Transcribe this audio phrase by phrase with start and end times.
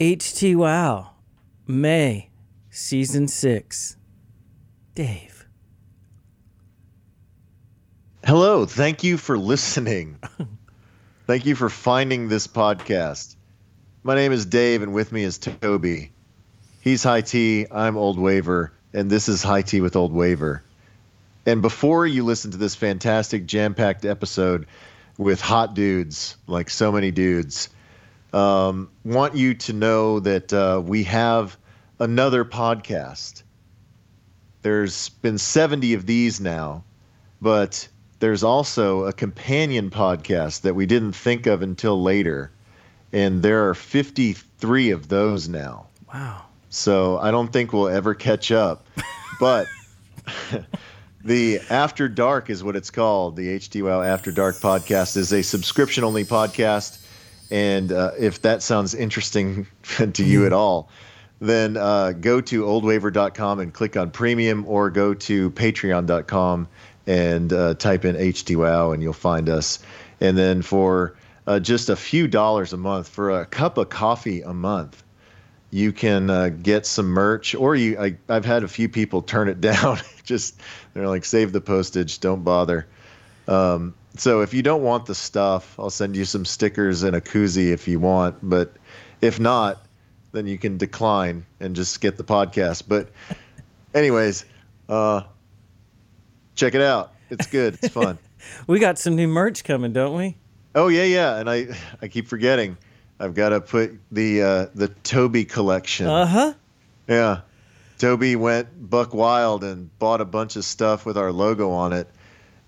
[0.00, 1.10] HT Wow,
[1.68, 2.28] May,
[2.68, 3.96] season six.
[4.96, 5.46] Dave.
[8.24, 10.18] Hello, thank you for listening.
[11.28, 13.36] thank you for finding this podcast.
[14.02, 16.10] My name is Dave, and with me is Toby.
[16.80, 20.64] He's High T, I'm Old Waver, and this is High T with Old Waver.
[21.46, 24.66] And before you listen to this fantastic jam packed episode
[25.18, 27.68] with hot dudes, like so many dudes,
[28.34, 31.56] um, want you to know that uh, we have
[32.00, 33.44] another podcast.
[34.62, 36.84] There's been 70 of these now,
[37.40, 37.86] but
[38.18, 42.50] there's also a companion podcast that we didn't think of until later.
[43.12, 45.86] And there are 53 of those now.
[46.12, 46.42] Wow.
[46.70, 48.88] So I don't think we'll ever catch up.
[49.38, 49.68] But
[51.24, 53.36] the After Dark is what it's called.
[53.36, 57.03] The HT Wow After Dark podcast is a subscription only podcast
[57.54, 59.68] and uh, if that sounds interesting
[60.12, 60.88] to you at all,
[61.40, 66.66] then uh, go to oldwaver.com and click on premium or go to patreon.com
[67.06, 69.78] and uh, type in HTWow and you'll find us.
[70.20, 71.14] And then for
[71.46, 75.04] uh, just a few dollars a month, for a cup of coffee a month,
[75.70, 79.48] you can uh, get some merch or you I, i've had a few people turn
[79.48, 80.00] it down.
[80.24, 80.60] Just
[80.92, 82.18] they're like save the postage.
[82.18, 82.88] Don't bother.
[83.46, 87.20] Um, so if you don't want the stuff, I'll send you some stickers and a
[87.20, 88.36] koozie if you want.
[88.42, 88.76] But
[89.20, 89.84] if not,
[90.32, 92.84] then you can decline and just get the podcast.
[92.86, 93.10] But
[93.92, 94.44] anyways,
[94.88, 95.22] uh,
[96.54, 97.12] check it out.
[97.30, 97.74] It's good.
[97.82, 98.18] It's fun.
[98.66, 100.36] we got some new merch coming, don't we?
[100.74, 101.36] Oh yeah, yeah.
[101.36, 101.68] And I
[102.00, 102.76] I keep forgetting.
[103.18, 106.06] I've got to put the uh, the Toby collection.
[106.06, 106.54] Uh huh.
[107.08, 107.40] Yeah.
[107.98, 112.08] Toby went buck wild and bought a bunch of stuff with our logo on it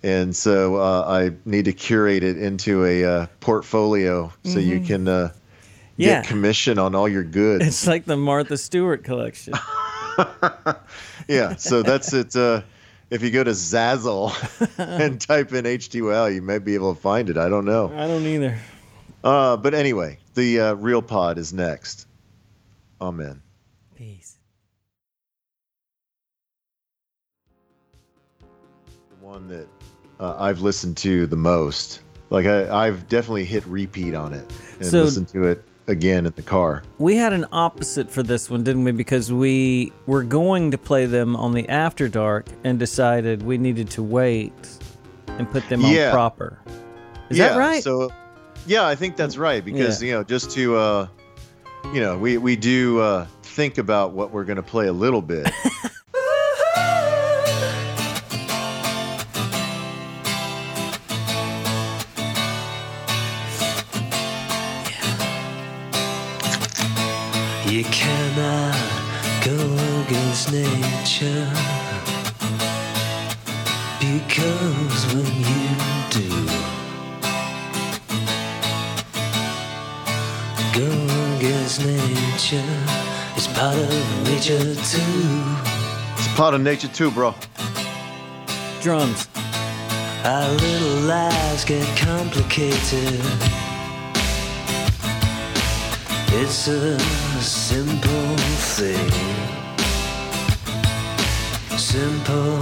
[0.06, 4.60] and so uh, I need to curate it into a uh, portfolio so mm-hmm.
[4.60, 5.32] you can uh,
[5.96, 6.20] yeah.
[6.20, 7.66] get commission on all your goods.
[7.66, 9.54] It's like the Martha Stewart collection.
[11.28, 12.36] yeah, so that's it.
[12.36, 12.62] Uh,
[13.10, 14.30] if you go to Zazzle
[15.00, 17.36] and type in HTML, you may be able to find it.
[17.36, 17.92] I don't know.
[17.92, 18.56] I don't either.
[19.24, 22.06] Uh, but anyway, the uh, real pod is next.
[23.00, 23.42] Amen.
[23.96, 24.38] Peace.
[28.38, 29.66] The one that
[30.20, 32.00] uh, I've listened to the most.
[32.30, 34.50] Like I, I've definitely hit repeat on it
[34.80, 36.82] and so, listened to it again in the car.
[36.98, 38.92] We had an opposite for this one, didn't we?
[38.92, 43.90] Because we were going to play them on the After Dark and decided we needed
[43.90, 44.52] to wait
[45.38, 46.06] and put them yeah.
[46.06, 46.58] on proper.
[47.30, 47.82] Is yeah, that right?
[47.82, 48.10] So,
[48.66, 50.08] yeah, I think that's right because yeah.
[50.08, 51.08] you know just to, uh,
[51.92, 55.22] you know, we we do uh, think about what we're going to play a little
[55.22, 55.48] bit.
[84.48, 85.42] nature too.
[86.14, 87.34] It's part of nature too, bro.
[88.80, 89.26] Drums.
[90.24, 93.20] Our little lives get complicated.
[96.28, 96.98] It's a
[97.40, 98.36] simple
[98.76, 99.10] thing,
[101.76, 102.58] simple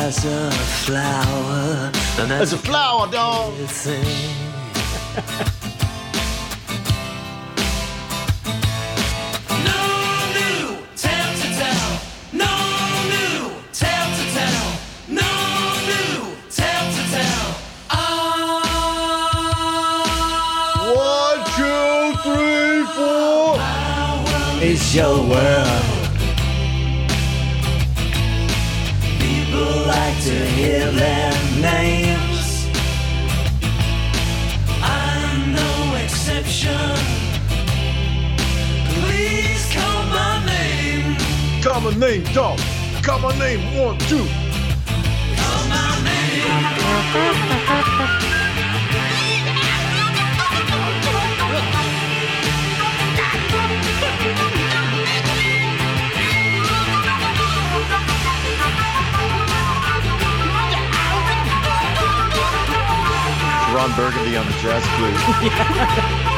[0.00, 0.50] as a
[0.84, 3.52] flower, and as a flower, dog.
[24.96, 25.82] your world.
[29.20, 32.66] People like to hear their names.
[34.80, 36.96] I'm no exception.
[38.88, 41.16] Please call my name.
[41.62, 42.58] Call my name, dog.
[43.02, 44.26] Call my name, one, two.
[45.36, 48.45] Call my name.
[63.76, 65.12] Ron Burgundy on the jazz flute.
[65.12, 66.32] just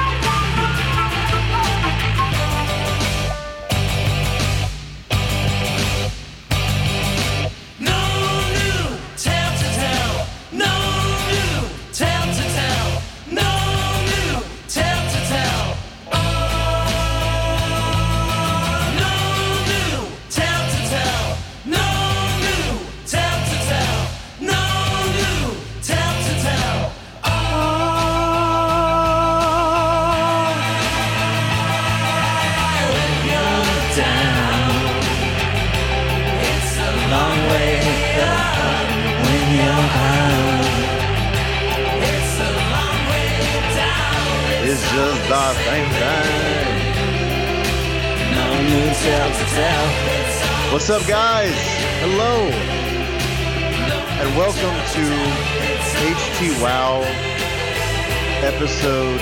[58.78, 59.18] episode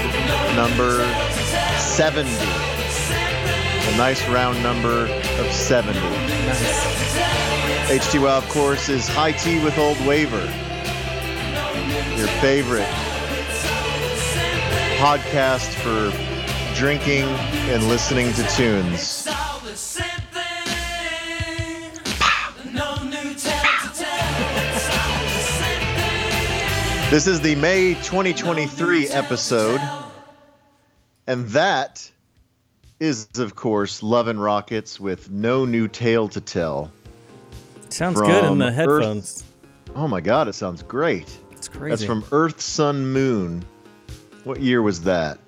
[0.54, 0.98] number
[1.78, 2.28] 70.
[2.30, 5.98] A nice round number of 70.
[5.98, 7.16] Nice.
[7.88, 10.44] HT of course, is High Tea with Old Waver,
[12.16, 12.88] your favorite
[14.98, 16.12] podcast for
[16.74, 17.24] drinking
[17.70, 19.15] and listening to tunes.
[27.10, 29.80] This is the May 2023 episode,
[31.28, 32.10] and that
[32.98, 36.90] is, of course, Love and Rockets with no new tale to tell.
[37.90, 39.44] Sounds good in From the Earth- headphones.
[39.94, 41.38] Oh my God, it sounds great.
[41.52, 41.90] It's crazy.
[41.90, 43.64] That's from Earth, Sun, Moon.
[44.44, 45.38] What year was that?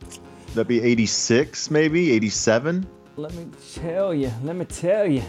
[0.54, 2.12] That'd be 86, maybe?
[2.12, 2.86] 87?
[3.16, 4.30] Let me tell you.
[4.44, 5.22] Let me tell you.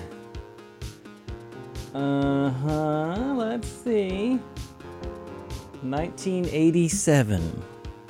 [1.94, 3.34] Uh huh.
[3.36, 4.40] Let's see.
[5.82, 7.64] 1987.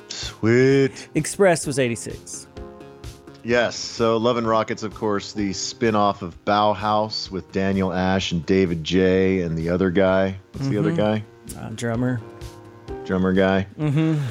[0.08, 1.08] Sweet.
[1.14, 2.46] Express was 86.
[3.42, 8.32] Yes, so Love and Rockets, of course, the spin off of Bauhaus with Daniel Ash
[8.32, 9.40] and David J.
[9.40, 10.38] and the other guy.
[10.52, 11.24] What's the other guy?
[11.58, 12.20] Uh, drummer.
[13.06, 13.66] Drummer guy.
[13.78, 14.22] Mm-hmm.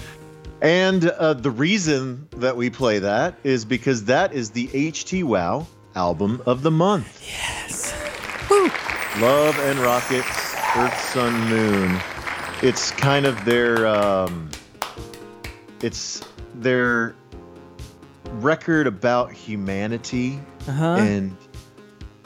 [0.61, 5.65] And uh, the reason that we play that is because that is the HT Wow
[5.95, 7.25] album of the month.
[7.25, 7.93] Yes.
[9.19, 11.99] Love and Rockets, Earth, Sun, Moon.
[12.61, 14.49] It's kind of their um,
[15.81, 16.21] it's
[16.55, 17.15] their
[18.33, 20.95] record about humanity Uh huh.
[20.99, 21.35] and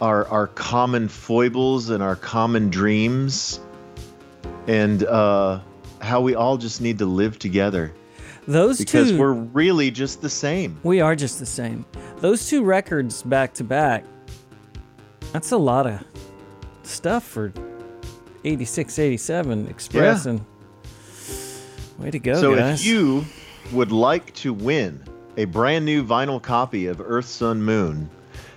[0.01, 3.59] our our common foibles and our common dreams
[4.68, 5.59] and uh,
[6.01, 7.94] how we all just need to live together
[8.47, 9.19] Those because two.
[9.19, 10.79] we're really just the same.
[10.83, 11.86] We are just the same.
[12.18, 14.03] Those two records back to back.
[15.31, 16.03] That's a lot of
[16.83, 17.53] stuff for
[18.43, 20.25] 86, 87 Express.
[20.25, 20.31] Yeah.
[20.31, 20.45] And
[21.97, 22.79] way to go, So guys.
[22.81, 23.25] if you
[23.71, 25.03] would like to win
[25.37, 28.09] a brand new vinyl copy of Earth, Sun, Moon,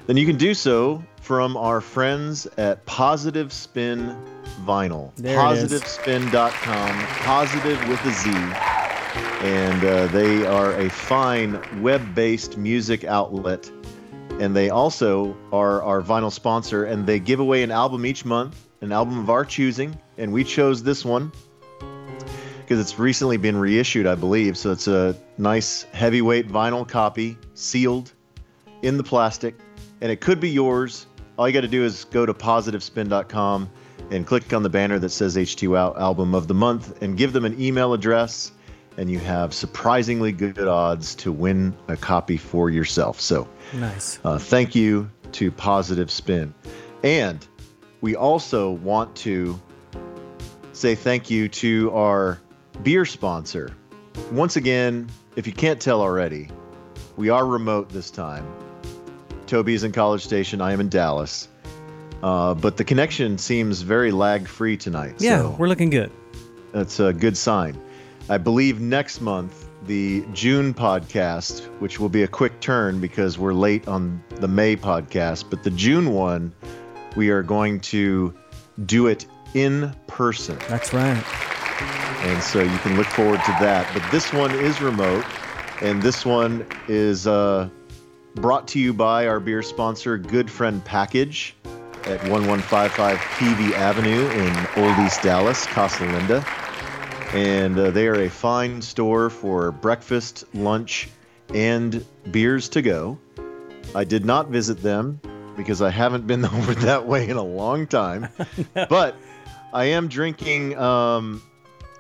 [0.07, 4.17] then you can do so from our friends at Positive Spin
[4.65, 5.13] Vinyl.
[5.17, 5.73] There it is.
[5.83, 8.31] PositiveSpin.com, positive with a Z.
[9.43, 13.71] And uh, they are a fine web based music outlet.
[14.41, 18.66] And they also are our vinyl sponsor, and they give away an album each month,
[18.87, 19.99] an album of our choosing.
[20.17, 21.33] And we chose this one
[22.61, 24.57] because it's recently been reissued, I believe.
[24.57, 28.13] So it's a nice heavyweight vinyl copy, sealed
[28.83, 29.55] in the plastic,
[30.01, 31.07] and it could be yours.
[31.39, 33.71] All you got to do is go to positivespin.com
[34.11, 37.33] and click on the banner that says HT Wow Album of the Month and give
[37.33, 38.53] them an email address,
[38.97, 43.21] and you have surprisingly good odds to win a copy for yourself.
[43.21, 44.19] So nice.
[44.25, 46.55] uh, thank you to Positive Spin.
[47.03, 47.47] And
[48.01, 49.61] we also want to
[50.73, 52.41] say thank you to our
[52.83, 53.75] beer sponsor.
[54.33, 56.49] Once again, if you can't tell already,
[57.17, 58.47] we are remote this time.
[59.47, 61.49] Toby is in College Station, I am in Dallas.
[62.23, 65.15] Uh, but the connection seems very lag free tonight.
[65.19, 66.11] Yeah, so we're looking good.
[66.73, 67.81] that's a good sign.
[68.29, 73.53] I believe next month, the June podcast, which will be a quick turn because we're
[73.53, 76.53] late on the May podcast, but the June one,
[77.17, 78.35] we are going to
[78.85, 80.59] do it in person.
[80.69, 81.25] That's right.
[82.23, 83.89] And so you can look forward to that.
[83.93, 85.25] But this one is remote,
[85.81, 87.69] and this one is uh,
[88.35, 91.57] brought to you by our beer sponsor, Goodfriend Package,
[92.05, 96.45] at 1155 Peavy Avenue in Old East Dallas, Casa Linda.
[97.33, 101.09] And uh, they are a fine store for breakfast, lunch,
[101.53, 103.19] and beers to go.
[103.95, 105.21] I did not visit them
[105.57, 108.29] because I haven't been over that way in a long time.
[108.89, 109.17] But
[109.73, 111.43] I am drinking um,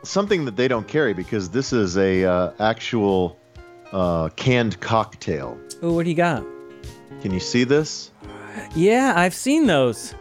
[0.02, 3.38] something that they don't carry because this is a uh, actual
[3.92, 5.58] uh, canned cocktail.
[5.82, 6.44] Oh, what do you got?
[7.22, 8.10] Can you see this?
[8.74, 10.14] Yeah, I've seen those.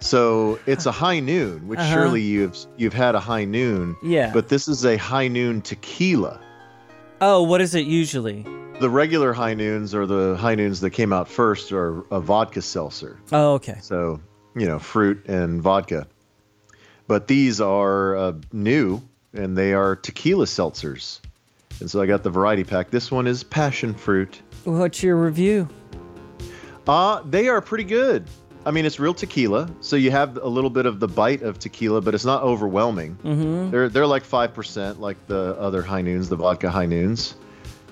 [0.00, 1.92] So it's a high noon, which Uh-huh.
[1.92, 3.96] surely you've you've had a high noon.
[4.02, 4.32] Yeah.
[4.32, 6.40] But this is a high noon tequila.
[7.20, 8.44] Oh, what is it usually?
[8.82, 12.60] The regular high noons or the high noons that came out first are a vodka
[12.60, 13.16] seltzer.
[13.30, 13.76] Oh, okay.
[13.80, 14.20] So,
[14.56, 16.08] you know, fruit and vodka.
[17.06, 19.00] But these are uh, new
[19.32, 21.20] and they are tequila seltzers.
[21.78, 22.90] And so I got the variety pack.
[22.90, 24.42] This one is passion fruit.
[24.64, 25.68] What's your review?
[26.84, 28.26] Uh, they are pretty good.
[28.66, 31.60] I mean, it's real tequila, so you have a little bit of the bite of
[31.60, 33.16] tequila, but it's not overwhelming.
[33.22, 33.70] Mm-hmm.
[33.70, 37.36] They're they're like five percent, like the other high noons, the vodka high noons.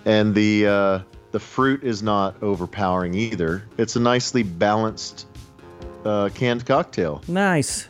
[0.05, 0.99] And the uh,
[1.33, 3.65] the fruit is not overpowering either.
[3.79, 5.27] It's a nicely balanced
[6.05, 7.23] uh, canned cocktail.
[7.29, 7.89] Nice.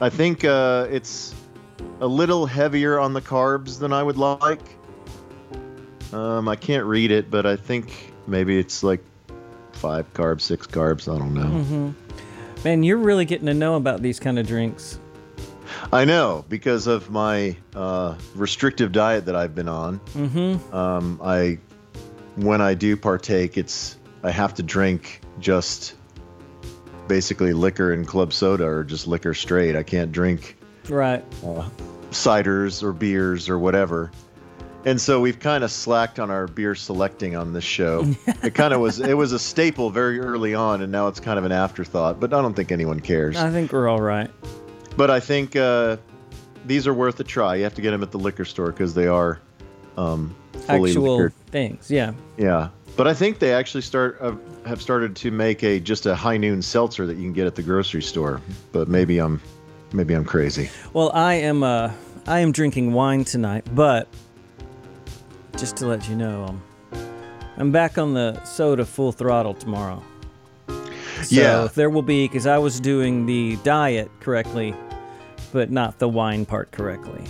[0.00, 1.34] I think uh, it's
[2.00, 4.60] a little heavier on the carbs than I would like.
[6.12, 9.04] Um, I can't read it, but I think maybe it's like
[9.72, 11.12] five carbs, six carbs.
[11.12, 11.42] I don't know.
[11.42, 12.64] Mm-hmm.
[12.64, 14.98] Man, you're really getting to know about these kind of drinks.
[15.92, 20.00] I know because of my uh, restrictive diet that I've been on.
[20.14, 20.74] Mm-hmm.
[20.74, 21.58] Um, I,
[22.36, 25.94] when I do partake, it's I have to drink just
[27.06, 29.76] basically liquor and club soda or just liquor straight.
[29.76, 30.56] I can't drink
[30.88, 31.68] right uh,
[32.10, 34.10] ciders or beers or whatever.
[34.84, 38.14] And so we've kind of slacked on our beer selecting on this show.
[38.42, 41.38] it kind of was it was a staple very early on, and now it's kind
[41.38, 42.20] of an afterthought.
[42.20, 43.36] But I don't think anyone cares.
[43.36, 44.30] I think we're all right.
[44.98, 45.96] But I think uh,
[46.66, 47.54] these are worth a try.
[47.54, 49.40] You have to get them at the liquor store because they are
[49.96, 50.34] um,
[50.68, 51.34] actual liquored.
[51.52, 51.88] things.
[51.88, 52.12] Yeah.
[52.36, 54.34] Yeah, but I think they actually start uh,
[54.66, 57.54] have started to make a just a high noon seltzer that you can get at
[57.54, 58.40] the grocery store.
[58.72, 59.40] But maybe I'm
[59.92, 60.68] maybe I'm crazy.
[60.92, 61.92] Well, I am uh
[62.26, 64.08] I am drinking wine tonight, but
[65.56, 66.62] just to let you know, um,
[67.56, 70.02] I'm back on the soda full throttle tomorrow.
[71.22, 71.68] So Yeah.
[71.74, 74.72] there will be because I was doing the diet correctly,
[75.52, 77.24] but not the wine part correctly.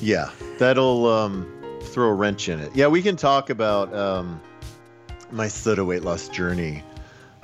[0.00, 1.46] Yeah, that'll um,
[1.84, 2.74] throw a wrench in it.
[2.74, 4.40] Yeah, we can talk about um,
[5.30, 6.82] my soda weight loss journey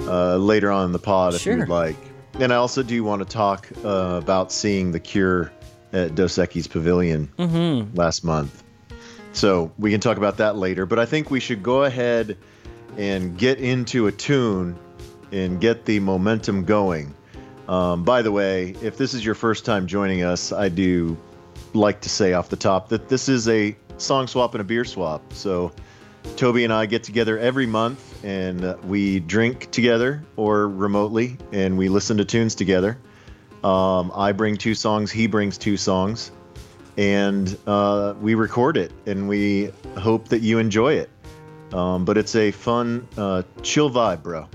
[0.00, 1.56] uh, later on in the pod if Sure.
[1.58, 1.96] you'd like.
[2.34, 3.88] And I also do want to talk uh,
[4.22, 5.52] about seeing the Cure
[5.92, 7.96] at Dos Equis Pavilion Mm-hmm.
[7.96, 8.62] last month.
[9.32, 10.84] So we can talk about that later.
[10.86, 12.36] But I think we should go ahead
[12.96, 14.76] and get into a tune
[15.32, 17.14] and get the momentum going.
[17.68, 21.16] Um, by the way, if this is your first time joining us, I do
[21.74, 24.86] like to say off the top that this is a song swap and a beer
[24.86, 25.32] swap.
[25.34, 25.72] So
[26.36, 31.88] Toby and I get together every month and we drink together or remotely and we
[31.88, 32.98] listen to tunes together.
[33.62, 36.30] Um, I bring two songs, he brings two songs,
[36.96, 41.10] and uh, we record it and we hope that you enjoy it.
[41.72, 44.48] Um, but it's a fun, uh, chill vibe, bro.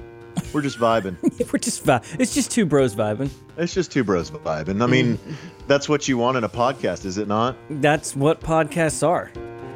[0.54, 1.16] We're just vibing.
[1.54, 3.30] We're just vi- it's just two bros vibing.
[3.58, 4.82] it's just two bros vibing.
[4.82, 5.20] I mean,
[5.68, 7.56] that's what you want in a podcast, is it not?
[7.70, 9.32] That's what podcasts are.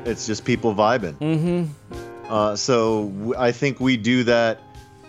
[0.05, 1.13] It's just people vibing.
[1.15, 2.31] Mm-hmm.
[2.31, 4.61] Uh, so w- I think we do that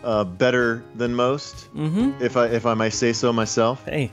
[0.04, 2.22] uh, better than most, Mm-hmm.
[2.22, 3.84] if I if I may say so myself.
[3.84, 4.12] Hey,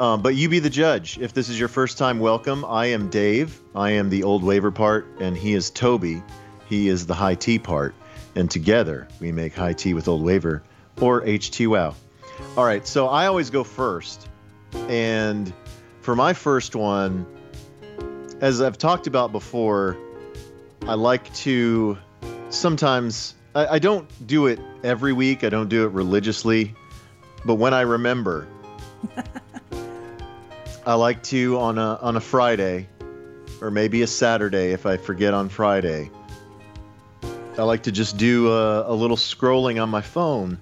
[0.00, 1.18] Um, but you be the judge.
[1.18, 2.64] If this is your first time, welcome.
[2.64, 3.60] I am Dave.
[3.74, 6.22] I am the old waver part, and he is Toby.
[6.68, 7.94] He is the high tea part,
[8.34, 10.62] and together we make high tea with old waiver
[11.00, 11.94] or HT wow.
[12.56, 14.28] All right, so I always go first,
[14.88, 15.52] and
[16.00, 17.26] for my first one,
[18.40, 19.96] as I've talked about before,
[20.82, 21.98] I like to
[22.50, 25.44] sometimes I, I don't do it every week.
[25.44, 26.74] I don't do it religiously,
[27.44, 28.46] but when I remember,
[30.86, 32.88] I like to on a on a Friday,
[33.60, 36.10] or maybe a Saturday if I forget on Friday.
[37.58, 40.58] I like to just do a, a little scrolling on my phone,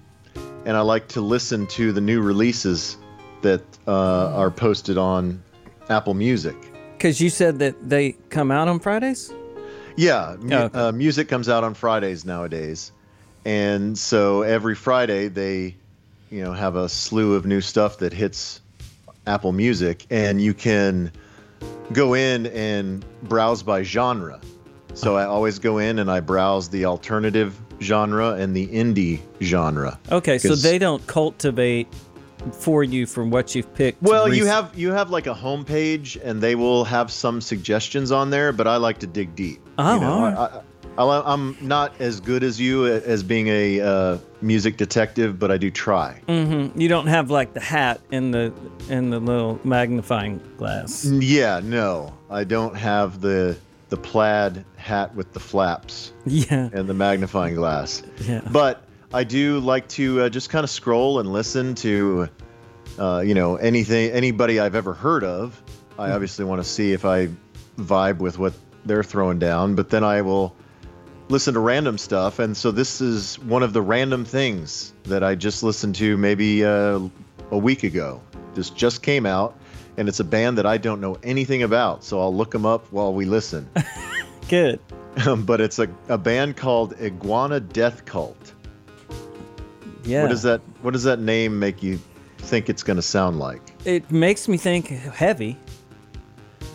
[0.64, 2.96] and I like to listen to the new releases
[3.42, 3.92] that uh,
[4.34, 5.42] are posted on
[5.90, 6.56] Apple Music.
[6.96, 9.32] because you said that they come out on Fridays.
[9.96, 10.78] Yeah, mu- Oh, okay.
[10.78, 12.90] uh, music comes out on Fridays nowadays,
[13.44, 15.76] and so every Friday they,
[16.30, 18.60] you know, have a slew of new stuff that hits
[19.26, 21.12] Apple Music, and you can
[21.92, 24.40] go in and browse by genre.
[24.94, 29.98] So I always go in and I browse the alternative genre and the indie genre.
[30.10, 31.86] Okay, so they don't cultivate
[32.52, 34.02] for you from what you've picked.
[34.02, 38.30] Well, you have you have like a homepage, and they will have some suggestions on
[38.30, 38.52] there.
[38.52, 39.60] But I like to dig deep.
[39.78, 40.62] Oh, you know, right.
[40.96, 45.50] I, I, I'm not as good as you as being a uh, music detective, but
[45.50, 46.20] I do try.
[46.28, 46.78] Mhm.
[46.80, 48.52] You don't have like the hat in the
[48.88, 51.04] in the little magnifying glass.
[51.04, 53.56] Yeah, no, I don't have the
[53.88, 58.02] the plaid hat with the flaps Yeah, and the magnifying glass.
[58.20, 58.42] yeah.
[58.52, 58.82] But
[59.14, 62.28] I do like to uh, just kind of scroll and listen to,
[62.98, 65.60] uh, you know, anything, anybody I've ever heard of.
[65.98, 67.28] I obviously want to see if I
[67.78, 68.52] vibe with what
[68.84, 70.54] they're throwing down, but then I will
[71.30, 72.38] listen to random stuff.
[72.38, 76.62] And so this is one of the random things that I just listened to maybe
[76.64, 77.00] uh,
[77.50, 78.20] a week ago.
[78.54, 79.56] This just came out,
[79.96, 82.04] and it's a band that I don't know anything about.
[82.04, 83.70] So I'll look them up while we listen.
[84.54, 84.80] Good.
[85.46, 88.52] but it's a, a band called Iguana Death Cult.
[90.04, 90.22] Yeah.
[90.22, 91.98] What does that What does that name make you
[92.38, 93.60] think it's going to sound like?
[93.84, 95.56] It makes me think heavy,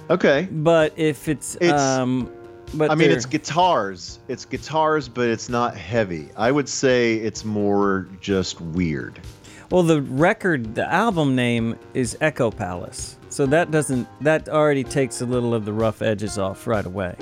[0.09, 0.47] Okay.
[0.51, 2.31] but if it's, It's- um
[2.75, 4.19] but I mean, it's guitars.
[4.27, 6.29] It's guitars, but it's not heavy.
[6.37, 9.19] I would say it's more just weird.
[9.71, 15.21] well, the record, the album name is Echo Palace, so that doesn't that already takes
[15.21, 17.15] a little of the rough edges off right away.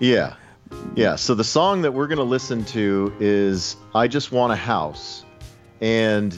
[0.00, 0.34] Yeah.
[0.96, 1.16] Yeah.
[1.16, 5.24] So the song that we're going to listen to is I Just Want a House.
[5.80, 6.32] And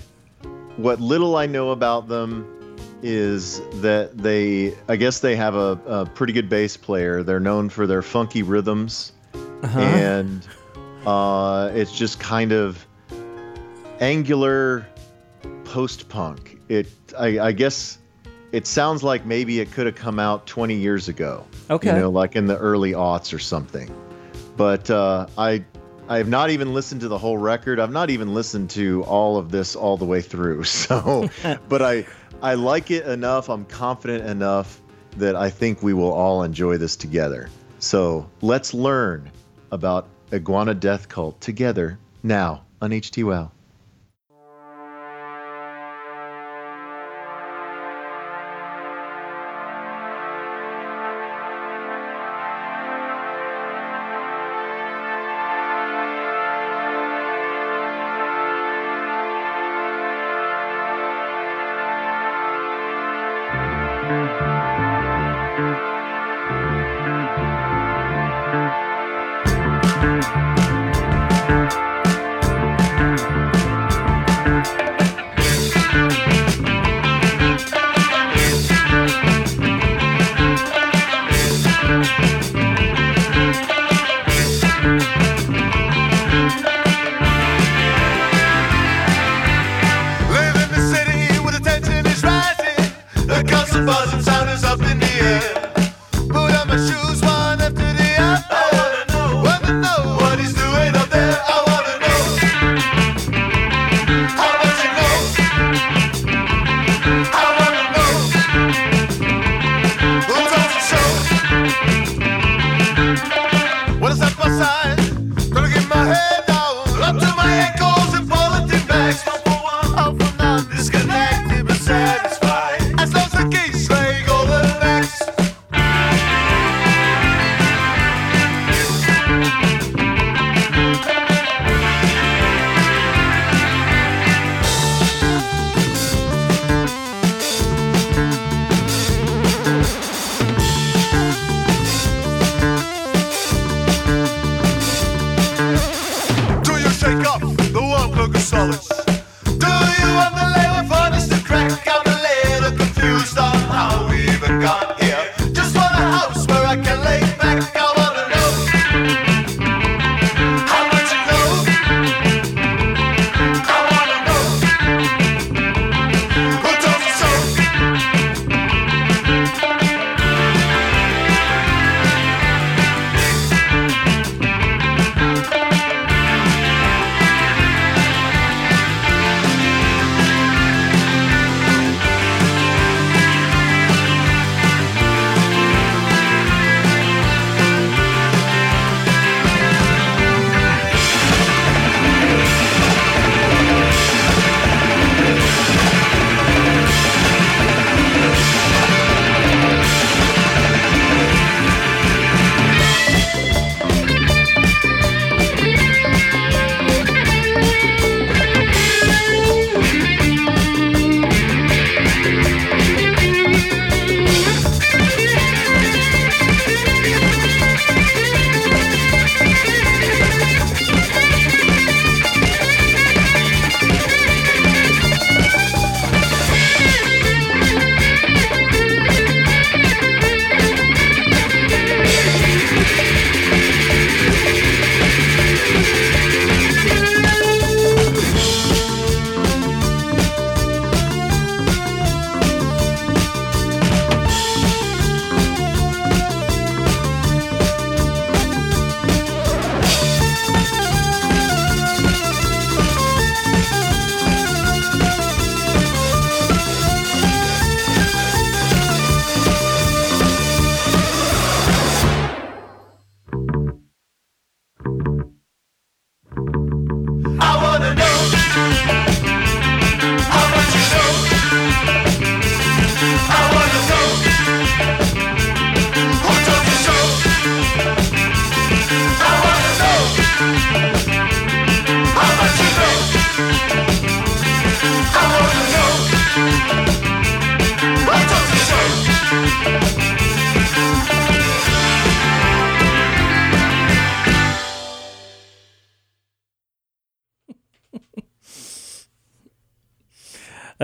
[0.77, 6.07] what little I know about them is that they, I guess they have a, a
[6.07, 7.23] pretty good bass player.
[7.23, 9.13] They're known for their funky rhythms.
[9.63, 10.47] And
[11.07, 12.85] uh, it's just kind of
[14.01, 14.87] angular
[15.65, 16.59] post punk.
[16.69, 17.99] It, I, I guess.
[18.53, 21.47] It sounds like maybe it could have come out 20 years ago.
[21.71, 21.89] Okay.
[21.89, 23.91] You know, like in the early aughts or something.
[24.57, 25.65] But uh, I
[26.09, 27.81] I have not even listened to the whole record.
[27.81, 30.65] I've not even listened to all of this all the way through.
[30.73, 31.31] So,
[31.69, 32.07] but I
[32.43, 33.49] I like it enough.
[33.49, 34.81] I'm confident enough
[35.17, 37.49] that I think we will all enjoy this together.
[37.79, 39.31] So let's learn
[39.71, 43.25] about Iguana Death Cult together now on HT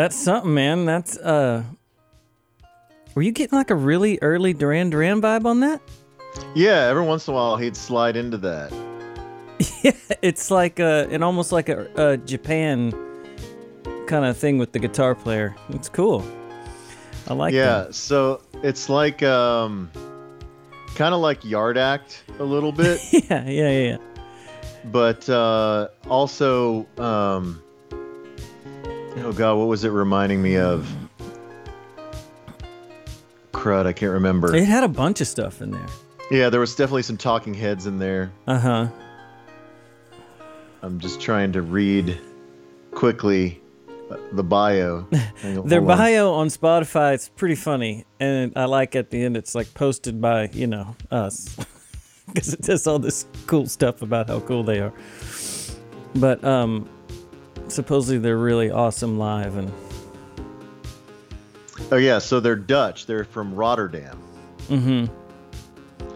[0.08, 0.86] That's something, man.
[0.86, 1.62] That's uh.
[3.14, 5.82] Were you getting like a really early Duran Duran vibe on that?
[6.54, 8.72] Yeah, every once in a while he'd slide into that.
[9.82, 9.92] Yeah,
[10.22, 12.92] it's like a, and almost like a, a Japan
[14.06, 15.54] kind of thing with the guitar player.
[15.70, 16.24] It's cool.
[17.28, 17.94] I like yeah, that.
[17.94, 19.90] so it's like um
[20.94, 23.96] kind of like Yard Act a little bit, Yeah, yeah, yeah, yeah.
[24.86, 27.62] but uh also um
[29.16, 30.88] oh god, what was it reminding me of?
[33.52, 34.54] Crud, I can't remember.
[34.54, 35.86] It had a bunch of stuff in there.
[36.30, 38.30] Yeah, there was definitely some talking heads in there.
[38.46, 38.88] Uh huh.
[40.82, 42.18] I'm just trying to read
[42.92, 43.60] quickly
[44.32, 45.06] the bio.
[45.42, 49.54] Their hold bio on Spotify it's pretty funny, and I like at the end it's
[49.54, 51.56] like posted by you know us
[52.26, 54.92] because it says all this cool stuff about how cool they are.
[56.14, 56.88] But um,
[57.72, 59.72] supposedly they're really awesome live, and
[61.90, 63.06] Oh yeah, so they're Dutch.
[63.06, 64.18] They're from Rotterdam.
[64.68, 65.06] mm-hmm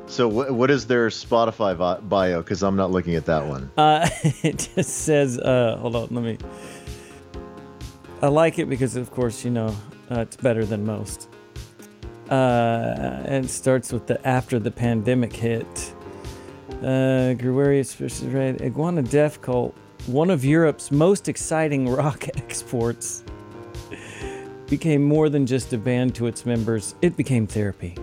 [0.06, 1.76] So wh- what is their Spotify
[2.08, 2.42] bio?
[2.42, 3.70] Because I'm not looking at that one.
[3.76, 4.08] uh,
[4.42, 6.38] it just says uh, hold on, let me.
[8.20, 9.74] I like it because of course you know
[10.10, 11.28] uh, it's better than most.
[12.30, 15.94] Uh, and it starts with the after the pandemic hit.
[16.82, 19.74] Uh, gregarious versus red iguana death cult,
[20.06, 23.24] one of Europe's most exciting rock exports,
[24.66, 26.94] became more than just a band to its members.
[27.02, 27.94] It became therapy.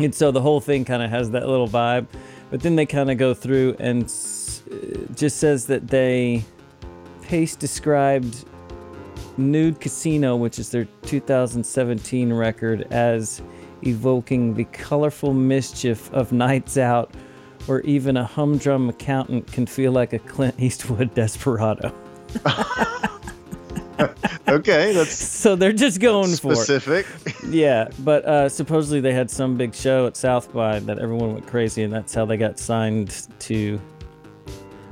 [0.00, 2.06] And so the whole thing kind of has that little vibe,
[2.50, 4.76] but then they kind of go through and uh,
[5.14, 6.44] just says that they
[7.22, 8.44] Pace described
[9.36, 13.40] Nude Casino, which is their 2017 record, as
[13.82, 17.14] evoking the colorful mischief of nights out,
[17.66, 21.92] where even a humdrum accountant can feel like a Clint Eastwood desperado.
[24.46, 27.06] Okay, that's So they're just going for specific.
[27.48, 31.46] Yeah, but uh, supposedly they had some big show at South by that everyone went
[31.46, 33.80] crazy, and that's how they got signed to.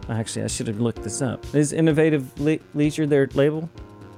[0.09, 1.45] Actually, I should have looked this up.
[1.55, 3.69] Is Innovative Le- Leisure their label?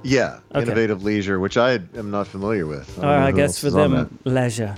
[0.03, 0.61] yeah, Okay.
[0.63, 2.87] innovative leisure, which I am not familiar with.
[2.99, 4.75] I, Or know I guess for them, leisure.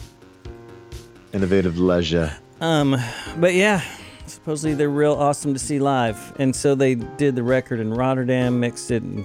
[1.33, 2.31] innovative leisure.
[2.59, 2.97] Um,
[3.37, 3.81] but yeah,
[4.25, 8.59] supposedly they're real awesome to see live, and so they did the record in Rotterdam,
[8.59, 9.23] mixed it, and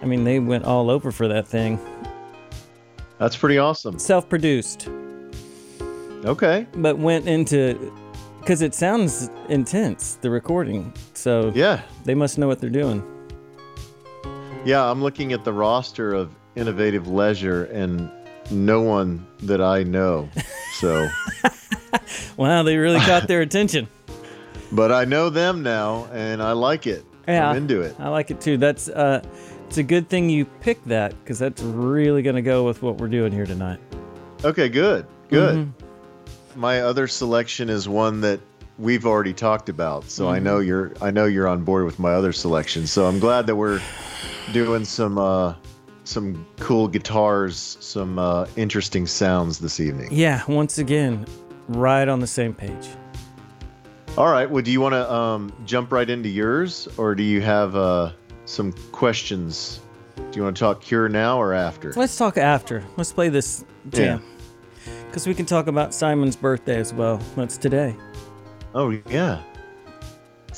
[0.00, 1.78] I mean they went all over for that thing.
[3.18, 3.98] That's pretty awesome.
[3.98, 4.88] Self-produced,
[6.24, 7.92] Okay, but went into
[8.40, 13.02] because it sounds intense the recording, so yeah, they must know what they're doing.
[14.64, 14.88] yeah.
[14.88, 18.08] I'm looking at the roster of innovative leisure, and
[18.50, 20.28] no one that I know.
[20.78, 21.08] So,
[22.36, 23.88] Wow, they really caught their attention.
[24.72, 27.04] but I know them now, and I like it.
[27.26, 27.96] Yeah, I'm into it.
[27.98, 28.56] I like it too.
[28.56, 29.22] That's uh,
[29.66, 33.08] it's a good thing you picked that because that's really gonna go with what we're
[33.08, 33.80] doing here tonight.
[34.44, 35.56] Okay, good, good.
[35.56, 36.60] Mm-hmm.
[36.60, 38.40] My other selection is one that
[38.78, 40.34] we've already talked about, so Mm-hmm.
[40.34, 42.86] I know you're I know you're on board with my other selection.
[42.86, 43.80] So I'm glad that we're
[44.52, 45.54] doing some uh,
[46.08, 50.08] some cool guitars, some uh, interesting sounds this evening.
[50.10, 51.26] Yeah, once again,
[51.68, 52.88] right on the same page.
[54.16, 54.50] All right.
[54.50, 58.12] Well, do you want to um, jump right into yours, or do you have uh,
[58.46, 59.80] some questions?
[60.16, 61.92] Do you want to talk Cure now or after?
[61.92, 62.82] Let's talk after.
[62.96, 64.22] Let's play this jam.
[65.06, 67.20] Because we can talk about Simon's birthday as well.
[67.36, 67.94] That's today.
[68.74, 69.42] Oh yeah.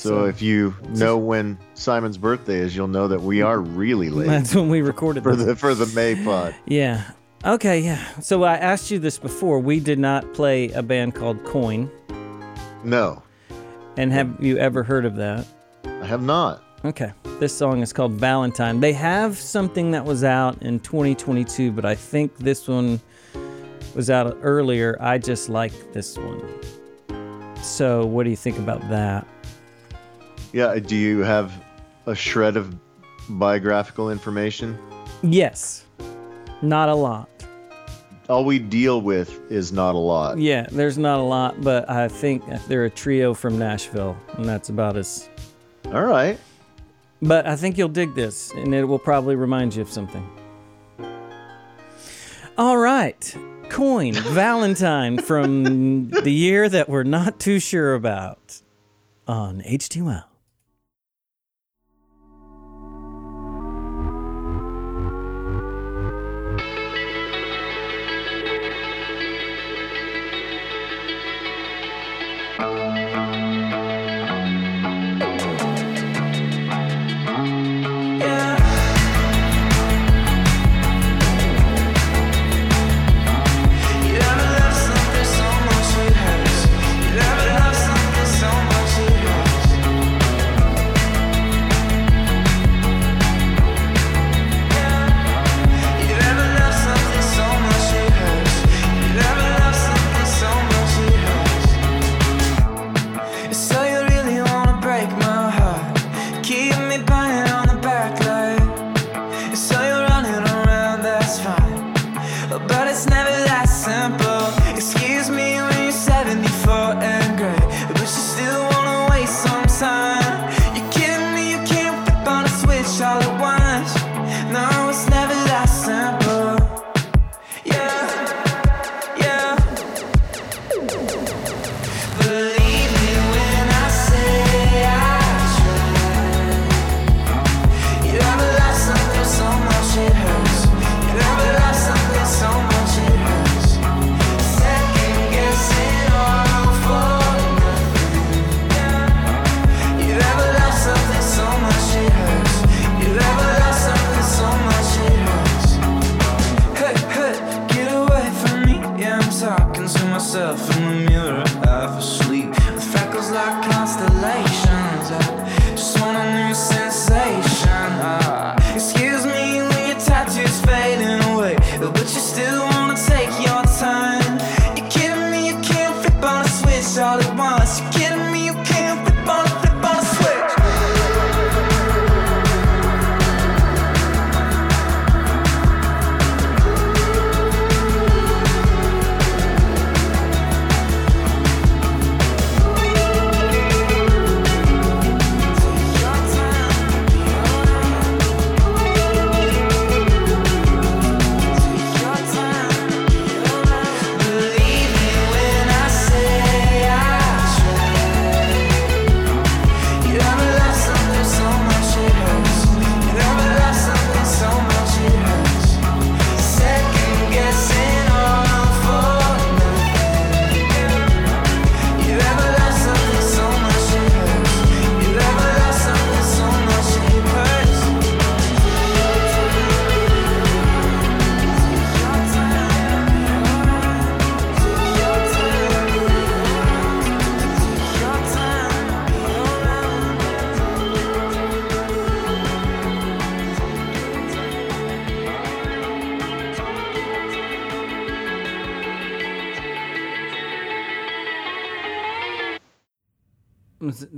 [0.01, 4.09] So, So- if you know when Simon's birthday is, you'll know that we are really
[4.09, 5.47] late That's when we recorded for this.
[5.47, 6.55] the for the May pod.
[6.67, 7.03] Yeah.
[7.45, 8.03] Okay, yeah.
[8.21, 9.59] So I asked you this before.
[9.61, 11.91] We did not play a band called Coin.
[12.83, 13.23] No,
[13.99, 15.47] And have you ever heard of that?
[15.85, 16.63] I have not.
[16.83, 17.13] Okay.
[17.39, 18.81] This song is called Valentine.
[18.81, 23.01] They have something that was out in 2022, but I think this one
[23.95, 24.97] was out earlier.
[24.99, 26.43] I just like this one.
[27.63, 29.27] So, what do you think about that?
[30.53, 30.79] Yeah.
[30.79, 31.53] Do you have
[32.07, 32.75] a shred of
[33.29, 34.79] biographical information?
[35.23, 35.85] Yes.
[36.63, 37.29] Not a lot.
[38.29, 40.39] All we deal with is not a lot.
[40.39, 44.69] Yeah, there's not a lot, but I think they're a trio from Nashville, and that's
[44.69, 45.29] about as.
[45.87, 46.39] All right.
[47.21, 50.29] But I think you'll dig this, and it will probably remind you of something.
[52.57, 53.37] All right.
[53.69, 58.63] Coin, Valentine from the year that we're not too sure about
[59.27, 60.25] on H2L.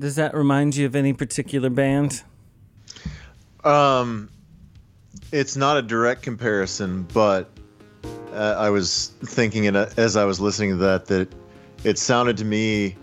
[0.02, 2.24] Does that remind you of any particular band?
[3.62, 4.28] Um,
[5.30, 7.48] it's not a direct comparison, but
[8.34, 11.32] uh, I was thinking it as I was listening to that that
[11.84, 12.96] it sounded to me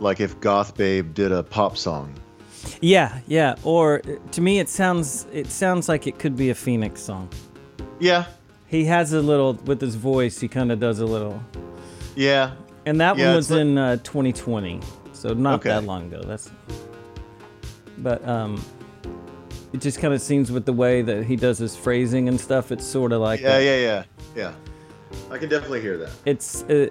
[0.00, 2.12] like if Goth Babe did a pop song.
[2.80, 3.54] Yeah, yeah.
[3.62, 7.28] Or uh, to me, it sounds it sounds like it could be a Phoenix song.
[8.00, 8.24] Yeah,
[8.66, 10.40] He has a little with his voice.
[10.40, 11.40] He kind of does a little,
[12.16, 12.54] yeah,
[12.86, 14.80] and that Yeah, one was like- in uh, 2020,
[15.18, 15.68] so not Okay.
[15.70, 16.22] that long ago.
[16.24, 16.50] That's,
[17.98, 18.62] but um,
[19.72, 22.70] it just kind of seems with the way that he does his phrasing and stuff.
[22.72, 24.04] It's sort of like yeah, a- yeah, yeah,
[24.36, 24.52] yeah.
[25.30, 26.10] I can definitely hear that.
[26.26, 26.88] it's uh,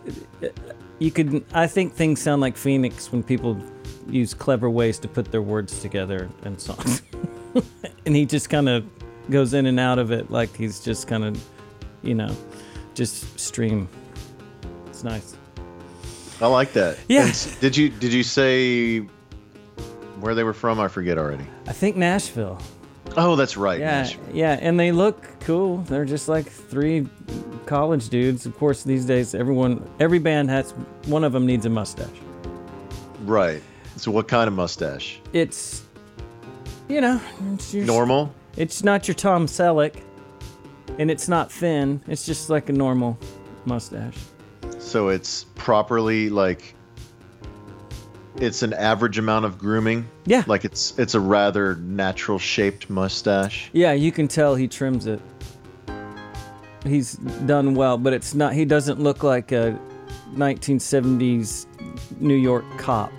[0.99, 3.55] you could i think things sound like phoenix when people
[4.09, 7.03] use clever ways to put their words together in songs
[8.07, 8.83] and he just kind of
[9.29, 11.39] goes in and out of it like he's just kind of
[12.01, 12.35] you know
[12.95, 13.87] just stream
[14.87, 15.36] it's nice
[16.41, 16.97] I like that.
[17.07, 17.25] Yeah.
[17.27, 18.99] And did you did you say
[20.19, 20.79] where they were from?
[20.79, 21.45] I forget already.
[21.67, 22.59] i think nashville
[23.15, 23.79] Oh, that's right.
[23.79, 24.25] yeah Nashville.
[24.33, 27.07] yeah and they look cool they're just like three
[27.65, 30.71] college dudes of course these days everyone every band has
[31.05, 32.09] one of them needs a mustache
[33.21, 33.61] Right.
[33.95, 35.19] So what kind of mustache?
[35.33, 35.83] it's
[36.87, 37.19] you know
[37.53, 38.33] it's your Normal.
[38.55, 40.01] It's not your Tom Selleck,
[40.99, 42.01] and it's not thin.
[42.07, 43.17] It's just like a normal
[43.65, 44.17] mustache.
[44.87, 46.73] So it's properly like
[48.37, 50.07] it's an average amount of grooming.
[50.25, 50.43] Yeah.
[50.47, 53.69] Like it's it's a rather natural shaped mustache.
[53.73, 55.19] Yeah, you can tell he trims it.
[56.85, 58.53] He's done well, but it's not.
[58.53, 59.77] He doesn't look like a
[60.35, 61.65] 1970s
[62.21, 63.11] New York cop.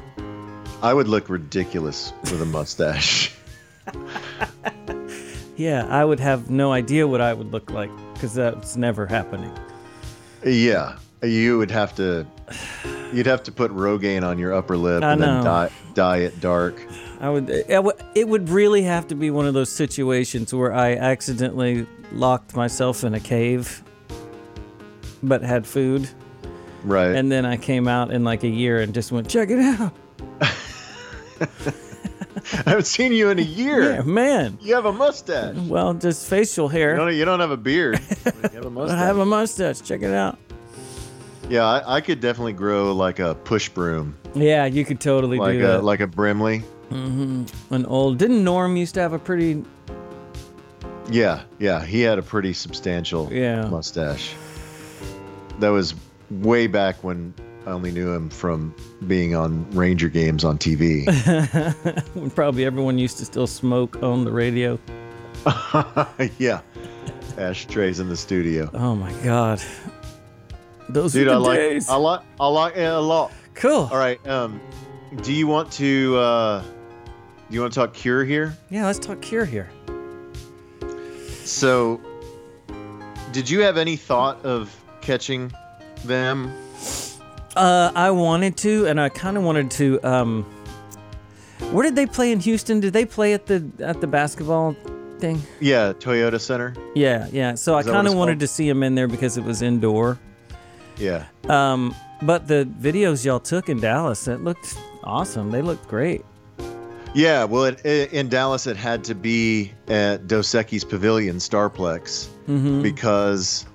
[0.81, 3.35] I would look ridiculous with a mustache.
[5.59, 9.53] Yeah, I would have no idea what I would look like because that's never happening.
[10.47, 10.99] yeah.
[11.23, 12.27] You would have to
[13.13, 16.41] you'd have to put Rogaine on your upper lip I and then dye, dye it
[16.41, 16.81] dark.
[17.21, 17.51] I would.
[17.51, 21.87] It would- it would really have to be one of those situations where I accidentally
[22.13, 23.83] locked myself in a cave,
[25.23, 26.09] but had food.
[26.85, 27.17] Right.
[27.17, 29.93] and then I came out in like a year and just went, check it out.
[31.41, 33.95] I haven't seen you in a year.
[33.97, 34.59] Yeah, man.
[34.63, 35.57] You have a mustache.
[35.57, 36.97] Well, just facial You hair.
[36.97, 38.01] don't, you don't have a beard.
[38.25, 38.99] You have a I mustache.
[38.99, 39.81] I have a mustache.
[39.83, 40.39] Check it out.
[41.49, 45.59] Yeah, I, I could definitely grow like a push broom, Yeah, you could totally like
[45.59, 45.85] do a that.
[45.85, 46.63] like a Brimley.
[46.91, 47.75] Mm-hmm.
[47.75, 48.19] An old.
[48.19, 49.65] Didn't Norm used to have a pretty?
[51.11, 53.67] Yeah, yeah, he had a pretty substantial Yeah.
[53.69, 54.35] mustache.
[55.61, 55.95] That was
[56.31, 57.35] way back when
[57.67, 58.75] I only knew him from
[59.07, 61.07] being on Ranger games on TV.
[62.15, 64.79] when Probably everyone used to still smoke on the radio.
[66.39, 66.61] yeah,
[67.39, 68.71] ashtrays in the studio.
[68.75, 69.61] Oh my god.
[70.89, 71.89] Those Dude, I the like days.
[71.89, 73.33] I like I like it a lot.
[73.55, 73.89] cool.
[73.93, 74.61] All right, um,
[75.23, 76.69] do you want to uh, do
[77.55, 78.57] you want to talk Cure here?
[78.71, 79.69] Yeah, let's talk Cure here.
[81.45, 82.01] So,
[83.33, 85.53] did you have any thought of catching
[86.05, 86.53] them?
[87.57, 90.01] Uh, I wanted to, and I kind of wanted to.
[90.03, 90.43] Um,
[91.73, 92.81] where did they play in Houston?
[92.81, 94.75] Did they play at the at the basketball
[95.19, 95.43] thing?
[95.61, 96.75] Yeah, Toyota Center.
[96.95, 97.55] Yeah, yeah.
[97.57, 98.41] So I Is what kind of wanted called?
[98.41, 100.19] to see them in there because it was indoor.
[100.99, 101.27] Yeah.
[101.49, 105.51] Um, but the videos y'all took in Dallas, it looked awesome.
[105.51, 106.25] They looked great.
[107.15, 112.29] Yeah, well, it, i in Dallas, it had to be at Dos Equis Pavilion Starplex
[112.49, 112.81] Mm-hmm.
[112.83, 113.67] because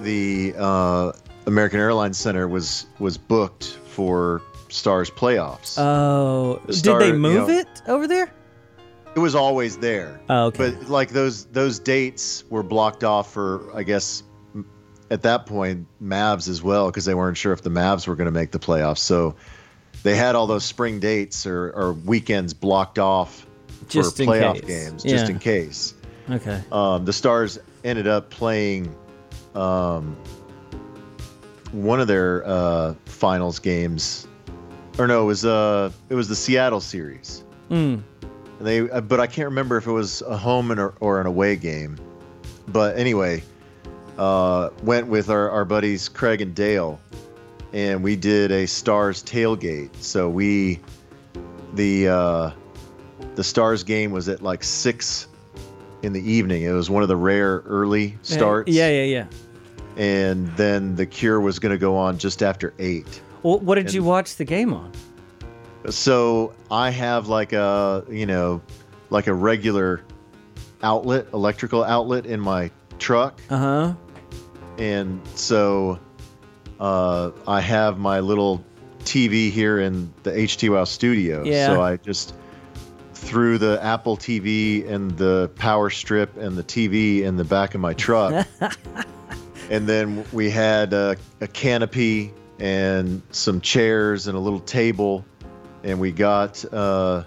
[0.00, 1.12] the uh,
[1.46, 5.76] American Airlines Center was was booked for Stars playoffs.
[5.78, 8.32] Oh, The did star, they you move know- it over there?
[9.14, 10.70] it was always there, Oh, okay.
[10.72, 14.22] but like those those dates were blocked off for, I guess,
[15.14, 18.26] at that point, Mavs as well because they weren't sure if the Mavs were going
[18.26, 18.98] to make the playoffs.
[18.98, 19.36] So
[20.02, 23.46] they had all those spring dates or, or weekends blocked off
[23.88, 24.64] Just for playoff case.
[24.64, 25.94] games, just in case.
[26.28, 26.62] okay.
[26.72, 28.92] um, the Stars ended up playing
[29.54, 30.16] um,
[31.70, 34.26] one of their uh, finals games,
[34.98, 37.44] or no, it was uh, it was the Seattle series.
[37.70, 38.02] Mm.
[38.58, 41.20] And they, uh, but I can't remember if it was a home and or, or
[41.20, 41.98] an away game.
[42.66, 43.44] But anyway,
[44.18, 47.00] uh, went with our, our buddies Craig and Dale,
[47.72, 49.90] and we did a Stars tailgate.
[49.96, 50.80] So we,
[51.74, 52.50] the uh,
[53.34, 55.26] the Stars game was at like six
[56.02, 56.62] in the evening.
[56.62, 58.70] It was one of the rare early starts.
[58.70, 59.26] Yeah, yeah, yeah.
[59.96, 63.20] And then the Cure was going to go on just after eight.
[63.42, 64.90] Well, what did you watch the game on?
[65.90, 68.62] So I have like a you know
[69.10, 70.00] like a regular
[70.82, 73.94] outlet, electrical outlet in my truck, Uh huh.
[74.78, 75.98] And so
[76.80, 78.64] uh, I have my little
[79.00, 81.44] TV here in the HT Wow studio.
[81.44, 81.66] Yeah.
[81.66, 82.34] So I just
[83.12, 87.80] threw the Apple TV and the power strip and the TV in the back of
[87.80, 88.46] my truck.
[89.70, 95.24] and then we had a, a canopy and some chairs and a little table.
[95.82, 97.24] And we got, uh,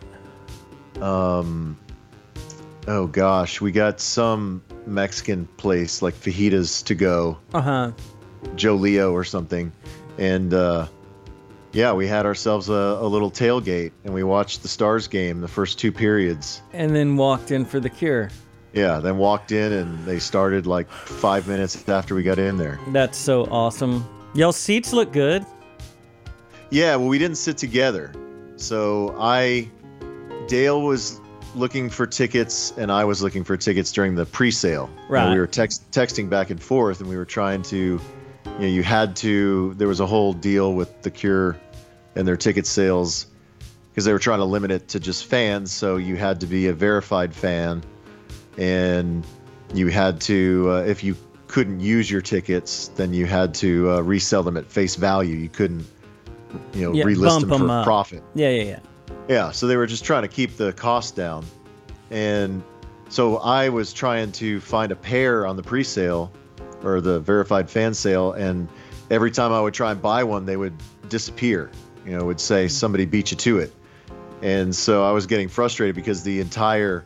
[1.01, 1.77] um,
[2.88, 7.38] oh gosh, we got some Mexican place like fajitas to go.
[7.54, 7.91] Uh huh.
[8.56, 9.72] Joe Leo or something.
[10.18, 10.88] And uh,
[11.74, 15.47] yeah, we had ourselves a, a little tailgate and we watched the Stars game the
[15.47, 16.61] first two periods.
[16.74, 18.30] And then walked in for the cure.
[18.74, 22.80] Yeah, then walked in and they started like five minutes after we got in there.
[22.89, 24.07] That's so awesome.
[24.34, 25.45] Y'all seats look good.
[26.70, 28.14] Yeah, well, we didn't sit together.
[28.57, 29.70] So I,
[30.47, 31.22] Dale was
[31.56, 34.89] looking for tickets and I was looking for tickets during the pre sale.
[35.10, 35.34] Right.
[35.34, 38.00] we were text, texting back and forth and we were trying to, you
[38.60, 41.58] know, you had to, there was a whole deal with The Cure
[42.16, 43.28] and their ticket sales
[43.91, 45.72] because they were trying to limit it to just fans.
[45.72, 47.84] So you had to be a verified fan
[48.58, 49.26] and
[49.74, 51.16] you had to, uh, if you
[51.48, 55.36] couldn't use your tickets, then you had to uh, resell them at face value.
[55.36, 55.86] You couldn't,
[56.74, 57.86] you know, Yeah, relist them for up.
[57.86, 58.24] profit.
[58.36, 58.80] Yeah, yeah, yeah.
[59.28, 61.45] Yeah, so they were just trying to keep the cost down.
[62.10, 62.64] And
[63.10, 66.32] so I was trying to find a pair on the pre-sale
[66.84, 68.68] or the verified fan sale and
[69.10, 70.74] every time I would try and buy one they would
[71.10, 71.72] disappear.
[72.05, 73.74] You know, would say somebody beat you to it.
[74.41, 77.05] And so I was getting frustrated because the entire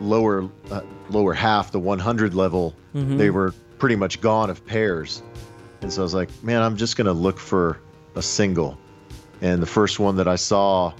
[0.00, 2.74] lower uh, lower half, the 100 level,
[3.16, 5.22] they were pretty much gone of pairs.
[5.80, 7.80] And so I was like, man, I'm just going to look for
[8.16, 8.78] a single.
[9.40, 10.92] And the first one that I saw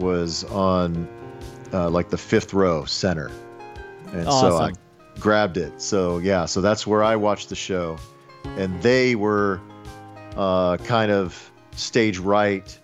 [0.00, 1.08] was on
[1.72, 3.30] uh, like the fifth row center.
[4.12, 4.72] And so I
[5.20, 5.80] grabbed it.
[5.80, 7.96] So yeah, so that's where I watched the show.
[8.44, 9.60] And they were
[10.36, 12.76] uh, kind of stage right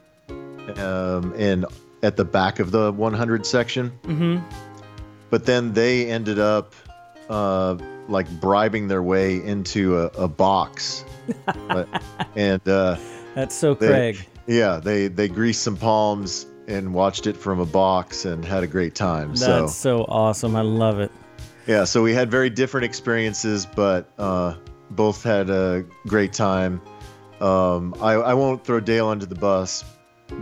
[0.77, 1.64] um, and
[2.03, 3.91] at the back of the 100 section.
[4.05, 4.47] Mm-hmm.
[5.31, 6.75] But then they ended up
[7.29, 7.77] uh,
[8.09, 11.05] like bribing their way into a, a box.
[11.69, 11.89] But-
[12.37, 12.97] and uh,
[13.35, 14.27] That's so they- Craig.
[14.47, 18.67] yeah, they they greased some palms and watched it from a box and had a
[18.67, 19.37] great time.
[19.37, 20.57] so That's so awesome.
[20.57, 21.11] I love it.
[21.67, 24.55] yeah, so we had very different experiences, but uh,
[24.91, 26.81] both had a great time.
[27.41, 29.85] Um, I, I won't throw Dale under the bus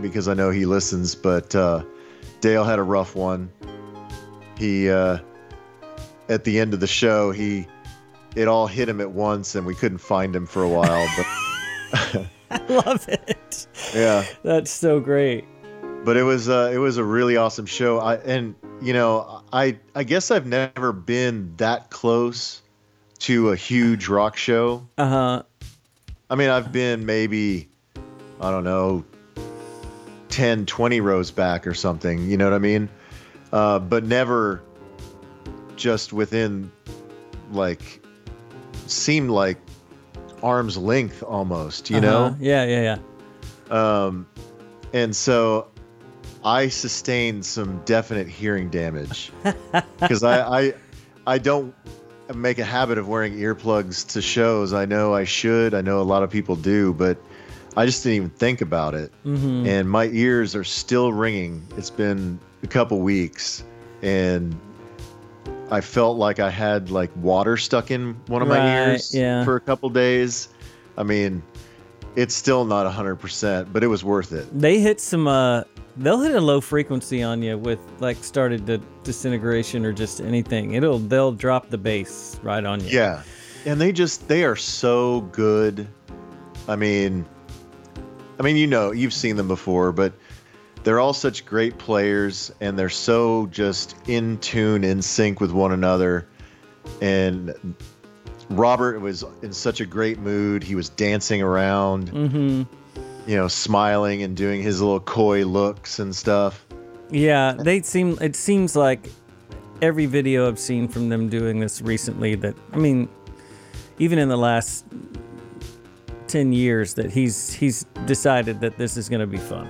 [0.01, 1.83] because I know he listens, but uh,
[2.41, 3.51] Dale had a rough one.
[4.57, 5.17] He uh,
[6.29, 7.67] at the end of the show, he
[8.35, 11.07] it all hit him at once, and we couldn't find him for a while.
[11.17, 13.67] But I love it.
[13.93, 15.45] yeah, That's so great.
[16.05, 17.99] But it was uh, it was a really awesome show.
[17.99, 22.61] I and you know I I guess I've never been that close
[23.19, 24.87] to a huge rock show.
[24.97, 25.43] Uh huh.
[26.29, 27.69] I mean, I've been maybe
[28.39, 29.03] I don't know
[30.29, 32.29] 10, 20 rows back or something.
[32.29, 32.89] You know what I mean?
[33.51, 34.61] Uh, but never
[35.75, 36.71] just within
[37.51, 38.03] like
[38.87, 39.57] seemed like
[40.43, 41.89] arm's length almost.
[41.89, 42.25] You know?
[42.25, 42.35] Uh-huh.
[42.39, 42.97] Yeah, yeah,
[43.69, 44.05] yeah.
[44.05, 44.27] Um,
[44.93, 45.67] and so
[46.45, 49.31] I sustained some definite hearing damage
[49.99, 50.73] because I, I
[51.25, 51.73] I don't
[52.33, 54.71] make a habit of wearing earplugs to shows.
[54.71, 55.73] I know I should.
[55.73, 57.17] I know a lot of people do, but
[57.75, 59.11] I just didn't even think about it.
[59.25, 59.65] Mm-hmm.
[59.65, 61.65] And my ears are still ringing.
[61.77, 63.63] It's been a couple weeks,
[64.03, 64.55] and
[65.71, 69.43] I felt like I had like water stuck in one of my Right, ears yeah.
[69.43, 70.49] for a couple days.
[70.97, 71.41] I mean,
[72.15, 74.47] it's still not 100%, but it was worth it.
[74.57, 75.27] They hit some.
[75.27, 75.63] uh
[75.97, 80.73] They'll hit a low frequency on you with like started to disintegration or just anything.
[80.73, 82.89] It'll they'll drop the bass right on you.
[82.89, 83.23] Yeah.
[83.65, 85.87] And they just they are so good.
[86.67, 87.25] I mean
[88.37, 90.11] I mean you know, you've seen them before, but
[90.83, 95.71] they're all such great players and they're so just in tune, in sync with one
[95.71, 96.27] another.
[97.01, 97.53] And
[98.49, 100.63] Robert was in such a great mood.
[100.63, 102.63] He was dancing around, Mm-hmm.
[103.29, 106.65] you know, smiling and doing his little coy looks and stuff.
[107.09, 108.17] Yeah, they seem.
[108.21, 109.09] It seems like
[109.81, 112.35] every video I've seen from them doing this recently.
[112.35, 113.09] That I mean,
[113.99, 114.85] even in the last
[116.27, 119.69] ten years, that he's he's decided that this is going to be fun.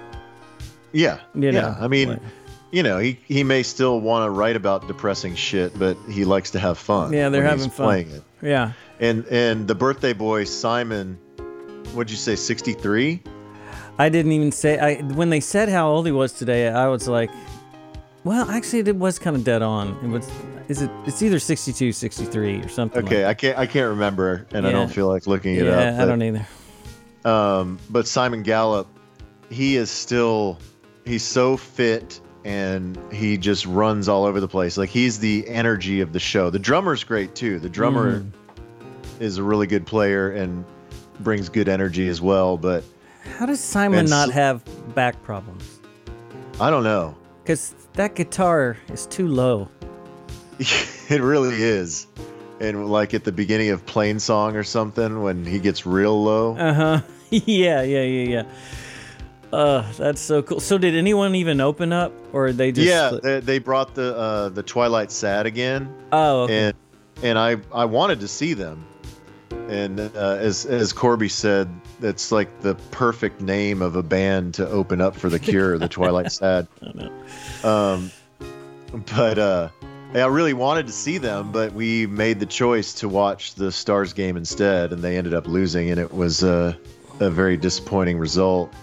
[0.94, 1.20] Yeah.
[1.34, 1.52] You yeah.
[1.52, 2.22] know, I mean, like-
[2.76, 6.52] you know, he, he may still want to write about depressing shit, but he likes
[6.52, 7.14] to have fun.
[7.14, 7.86] Yeah, they're having fun.
[7.86, 8.24] playing it.
[8.42, 11.18] Yeah, And and the birthday boy Simon,
[11.94, 13.24] what'd you say, sixty three?
[13.98, 14.78] I didn't even say.
[14.78, 17.32] I when they said how old he was today, I was like,
[18.26, 19.98] well, actually, it was kind of dead on.
[20.04, 20.30] It was.
[20.68, 20.92] Is it?
[21.06, 23.06] It's either 62, 63 or something.
[23.06, 25.72] Okay, Like I can't I can't remember, and I don't feel like looking it yeah,
[25.72, 25.96] up.
[25.96, 26.48] Yeah, I don't either.
[27.24, 28.88] Um, but Simon Gallup,
[29.50, 30.60] he is still
[31.06, 34.78] he's so fit and he just runs all over the place.
[34.78, 36.52] Like he's the energy of the show.
[36.52, 37.60] The drummer's great too.
[37.60, 38.24] The drummer
[39.20, 40.64] is a really good player and
[41.22, 42.56] brings good energy as well.
[42.56, 42.84] But
[43.38, 45.80] How does Simon not have back problems?
[46.62, 47.18] I don't know.
[47.42, 49.68] Because that guitar is too low.
[50.60, 52.06] it really is.
[52.60, 56.74] And like at the beginning of Plainsong or something, when he gets real low, Uh
[56.74, 57.02] huh.
[57.32, 58.44] yeah, yeah, yeah, yeah.
[59.52, 60.60] Uh, that's so cool.
[60.60, 62.88] So did anyone even open up, or they just?
[62.88, 66.68] yeah, they, they brought the uh, the Twilight Sad again, oh, okay.
[66.68, 66.76] and
[67.24, 68.86] and I I wanted to see them,
[69.70, 71.70] and uh, as as Corby said,
[72.00, 75.88] that's like the perfect name of a band to open up for the Cure, the
[75.88, 76.68] Twilight Sad.
[76.82, 77.70] I know.
[77.70, 78.12] Um,
[79.16, 79.70] but uh,
[80.14, 84.14] I really wanted to see them, but we made the choice to watch the Stars
[84.14, 86.74] game instead, and they ended up losing, and it was uh,
[87.20, 88.74] a very disappointing result.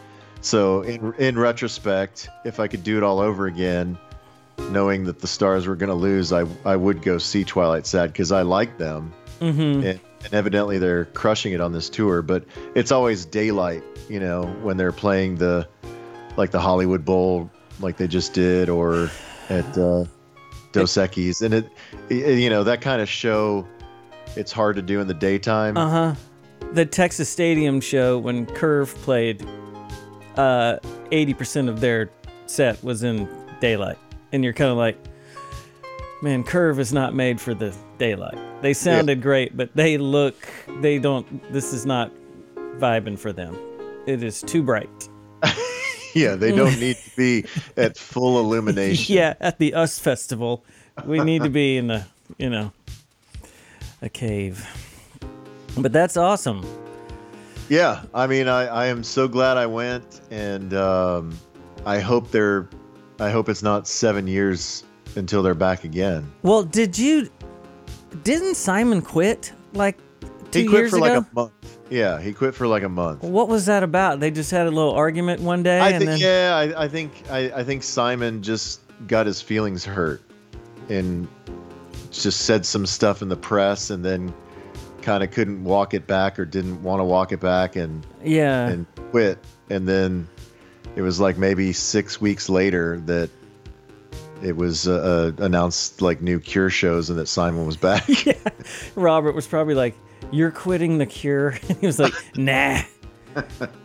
[0.42, 3.96] So in in retrospect, if I could do it all over again,
[4.70, 8.12] knowing that the Stars were going to lose, I I would go see Twilight Sad
[8.12, 9.86] because I like them, mm-hmm.
[9.86, 12.22] and, and evidently they're crushing it on this tour.
[12.22, 15.68] But it's always daylight, you know, when they're playing the
[16.36, 19.10] like the Hollywood Bowl, like they just did, or
[19.48, 20.04] at uh,
[20.72, 21.68] Dos Equis, and it,
[22.08, 23.66] it you know that kind of show.
[24.34, 25.76] It's hard to do in the daytime.
[25.76, 26.14] Uh huh.
[26.72, 29.46] The Texas Stadium show when Curve played,
[30.36, 30.78] uh,
[31.10, 32.10] eighty percent of their
[32.46, 33.28] set was in
[33.60, 33.98] daylight,
[34.32, 34.98] and you're kind of like,
[36.22, 38.38] man, Curve is not made for the daylight.
[38.62, 40.36] They sounded great, but they look,
[40.80, 41.52] they don't.
[41.52, 42.12] This is not
[42.78, 43.56] vibing for them.
[44.06, 45.08] It is too bright.
[46.14, 47.44] yeah, they don't need to be
[47.76, 49.14] at full illumination.
[49.16, 50.64] yeah, at the US Festival,
[51.04, 52.06] we need to be in a,
[52.38, 52.72] you know,
[54.00, 54.66] a cave.
[55.76, 56.64] But that's awesome.
[57.72, 61.38] Yeah, I mean, I, I am so glad I went, and um,
[61.86, 62.68] I hope they're,
[63.18, 64.84] I hope it's not seven years
[65.16, 66.30] until they're back again.
[66.42, 67.30] Well, did you?
[68.24, 69.96] Didn't Simon quit like
[70.50, 71.04] two he quit years for ago?
[71.06, 71.78] like a month.
[71.88, 73.22] Yeah, he quit for like a month.
[73.22, 74.20] what was that about?
[74.20, 77.22] They just had a little argument one day, I think, then yeah, I, I think,
[77.30, 80.20] I, I think Simon just got his feelings hurt,
[80.90, 81.26] and
[82.10, 84.34] just said some stuff in the press, and then
[85.02, 88.68] kind of couldn't walk it back or didn't want to walk it back, and yeah,
[88.68, 89.38] and quit.
[89.70, 90.28] And then
[90.96, 93.30] it was like maybe six weeks later that
[94.42, 98.04] it was uh, uh, announced like new Cure shows and that Simon was back.
[98.26, 98.34] yeah.
[98.94, 99.94] Robert was probably like,
[100.30, 102.80] "You're quitting the Cure," and he was like, "Nah."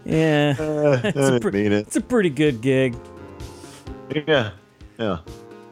[0.04, 1.88] Yeah, I didn't pre- mean it.
[1.88, 2.98] it's a pretty good gig.
[4.28, 4.52] Yeah,
[5.00, 5.20] yeah.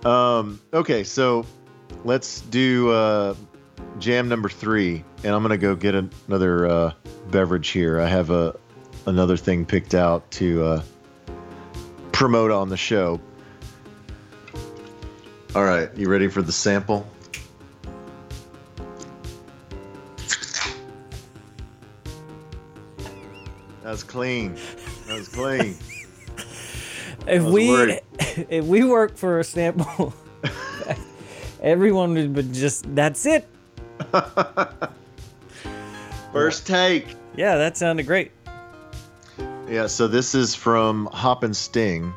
[0.05, 1.45] Um, okay, so
[2.05, 3.35] let's do uh,
[3.99, 6.93] jam number three, and I'm gonna go get another uh,
[7.31, 7.99] beverage here.
[7.99, 8.55] I have a
[9.05, 10.83] another thing picked out to uh,
[12.11, 13.19] promote on the show.
[15.55, 17.07] All right, you ready for the sample?
[23.83, 24.57] That's clean.
[25.07, 25.77] That's clean.
[27.27, 28.01] If was we worried.
[28.19, 30.13] if we work for a sample,
[31.61, 33.47] everyone would just that's it.
[36.33, 37.15] First take.
[37.35, 38.31] Yeah, that sounded great.
[39.67, 42.11] Yeah, so this is from Hop and Sting,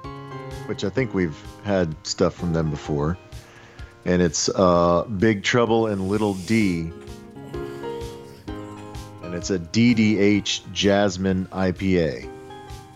[0.66, 3.16] which I think we've had stuff from them before.
[4.04, 6.90] And it's uh, Big Trouble in Little D.
[9.22, 12.30] And it's a DDH Jasmine IPA.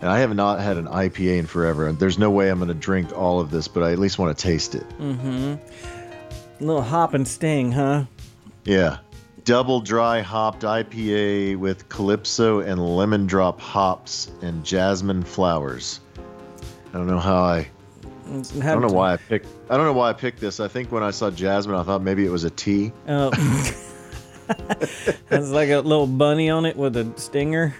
[0.01, 1.87] And I have not had an IPA in forever.
[1.87, 4.19] And there's no way I'm going to drink all of this, but I at least
[4.19, 4.87] want to taste it.
[4.99, 5.55] Mm hmm.
[6.59, 8.05] A little hop and sting, huh?
[8.65, 8.97] Yeah.
[9.43, 15.99] Double dry hopped IPA with Calypso and lemon drop hops and jasmine flowers.
[16.93, 17.67] I don't know how I
[18.25, 19.47] I don't know why I picked.
[19.69, 20.59] I don't know why I picked this.
[20.59, 22.91] I think when I saw Jasmine, I thought maybe it was a tea.
[23.07, 23.31] Oh.
[25.29, 27.75] Has like a little bunny on it with a stinger.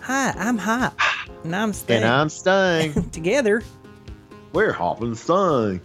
[0.00, 0.98] Hi, I'm Hop.
[1.44, 2.02] And I'm Sting.
[2.02, 3.10] And I'm Sting.
[3.10, 3.62] Together.
[4.52, 5.80] We're hopping Sting.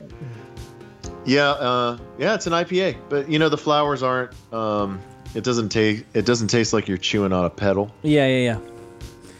[1.29, 4.31] Yeah, uh, yeah, it's an IPA, but you know the flowers aren't.
[4.51, 4.99] Um,
[5.35, 6.03] it doesn't taste.
[6.15, 7.93] It doesn't taste like you're chewing on a petal.
[8.01, 8.53] Yeah, yeah,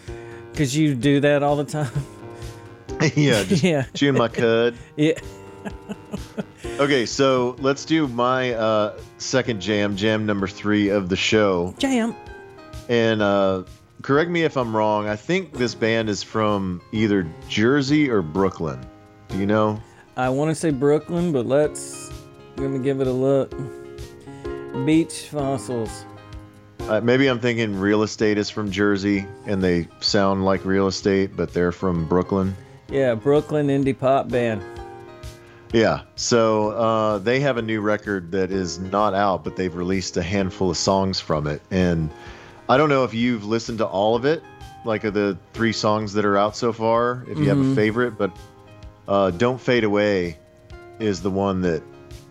[0.07, 0.13] yeah.
[0.53, 1.91] Cause you do that all the time.
[3.15, 3.85] yeah, Yeah.
[3.95, 4.75] chewing my cud.
[4.97, 5.13] Yeah.
[6.79, 11.73] Okay, so let's do my uh, second jam, jam number three of the show.
[11.79, 12.15] Jam.
[12.87, 13.63] And uh,
[14.03, 15.07] correct me if I'm wrong.
[15.07, 18.79] I think this band is from either Jersey or Brooklyn.
[19.29, 19.81] Do you know?
[20.19, 22.11] I want to say Brooklyn, but let's
[22.57, 23.55] let me give it a look.
[24.85, 26.03] Beach Fossils.
[26.81, 31.37] Uh, maybe I'm thinking real estate is from Jersey and they sound like real estate,
[31.37, 32.53] but they're from Brooklyn.
[32.89, 34.61] Yeah, Brooklyn indie pop band.
[35.71, 36.01] Yeah.
[36.17, 40.21] So uh, they have a new record that is not out, but they've released a
[40.21, 41.61] handful of songs from it.
[41.71, 42.09] And
[42.67, 44.43] I don't know if you've listened to all of it,
[44.83, 48.17] like of the three songs that are out so far, if you have a favorite,
[48.17, 48.35] but
[49.09, 50.37] uh, Don't Fade Away
[50.99, 51.83] is the one that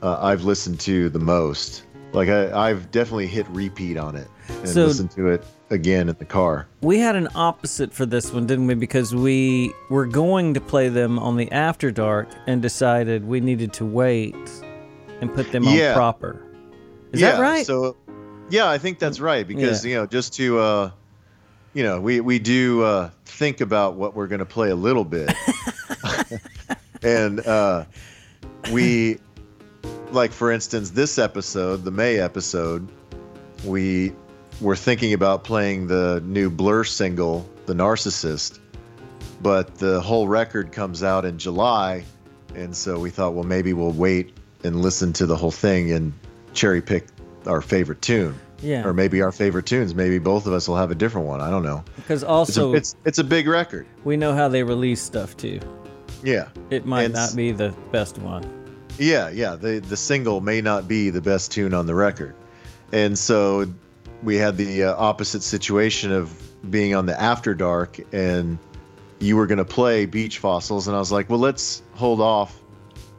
[0.03, 1.83] uh, I've listened to the most.
[2.12, 6.16] Like I, I've definitely hit repeat on it and So- listened to it again in
[6.18, 6.66] the car.
[6.81, 8.74] We had an opposite for this one, didn't we?
[8.74, 13.74] Because we were going to play them on the After Dark and decided we needed
[13.74, 14.35] to wait
[15.20, 15.89] and put them Yeah.
[15.91, 16.43] on proper.
[17.12, 17.66] Is yeah, that right?
[17.66, 17.97] So,
[18.49, 19.91] yeah, I think that's right because Yeah.
[19.91, 20.91] you know, just to, uh,
[21.74, 25.05] you know, we we do uh, think about what we're going to play a little
[25.05, 25.31] bit,
[27.03, 27.85] and uh,
[28.73, 29.19] we,
[30.11, 32.89] like for instance, this episode, the May episode,
[33.65, 34.13] we
[34.61, 38.59] were thinking about playing the new Blur single, "The Narcissist,"
[39.43, 42.05] but the whole record comes out in July,
[42.55, 46.13] and so we thought, well, maybe we'll wait and listen to the whole thing and
[46.53, 47.07] cherry pick
[47.47, 48.35] our favorite tune.
[48.61, 48.85] Yeah.
[48.85, 49.95] Or maybe our favorite tunes.
[49.95, 51.41] Maybe both of us will have a different one.
[51.41, 51.85] I don't know.
[51.95, 53.87] Because It's also a, it's it's a big record.
[54.03, 55.61] we know how they release stuff too.
[56.23, 56.49] Yeah.
[56.71, 58.45] It might And not be the best one.
[58.99, 59.55] Yeah, yeah.
[59.55, 62.35] The the single may not be the best tune on the record,
[62.93, 63.66] and so
[64.25, 66.33] we had the uh, opposite situation of
[66.69, 68.59] being on the After Dark, and
[69.21, 72.61] you were going to play Beach Fossils, and I was like, well, let's hold off,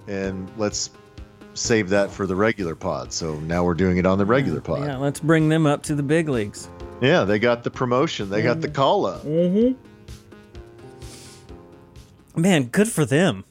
[0.08, 0.90] and let's
[1.54, 3.14] save that for the regular pod.
[3.14, 4.86] So now we're doing it on the regular pod.
[4.86, 6.70] Yeah, let's bring them up to the big leagues.
[7.02, 8.30] Yeah, they got the promotion.
[8.30, 9.24] They got the call up.
[12.36, 13.44] Man, good for them.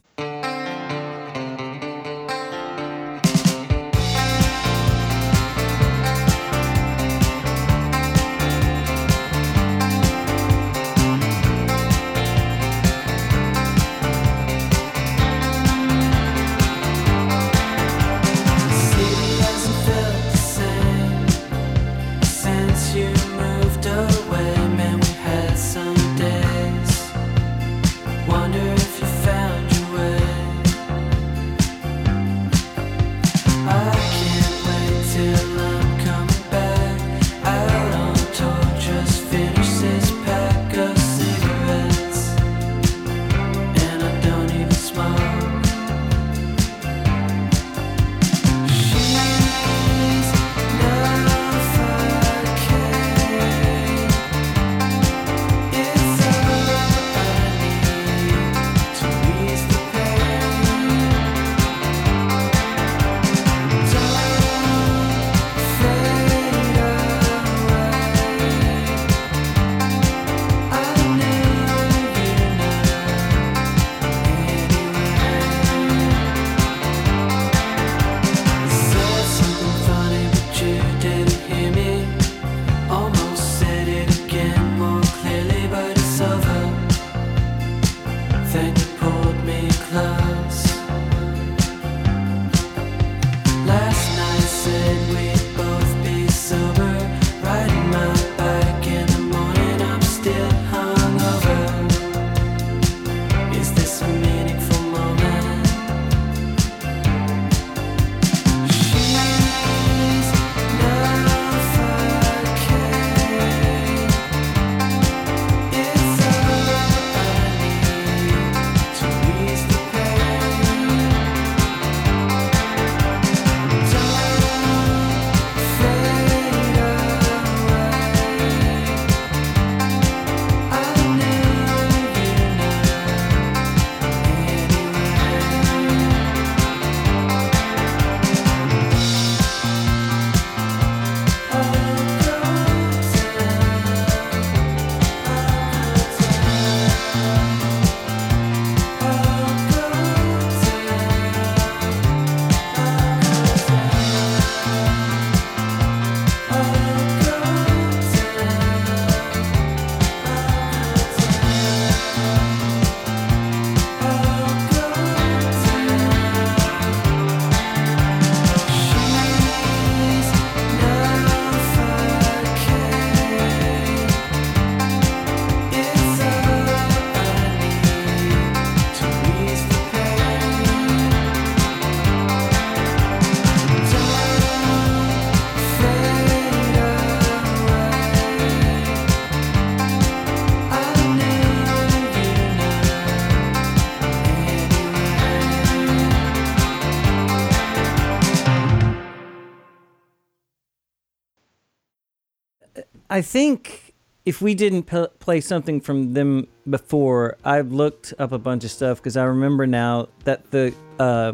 [203.19, 203.95] I think
[204.25, 208.71] if we didn't p- play something from them before, I've looked up a bunch of
[208.71, 211.33] stuff because I remember now that the uh,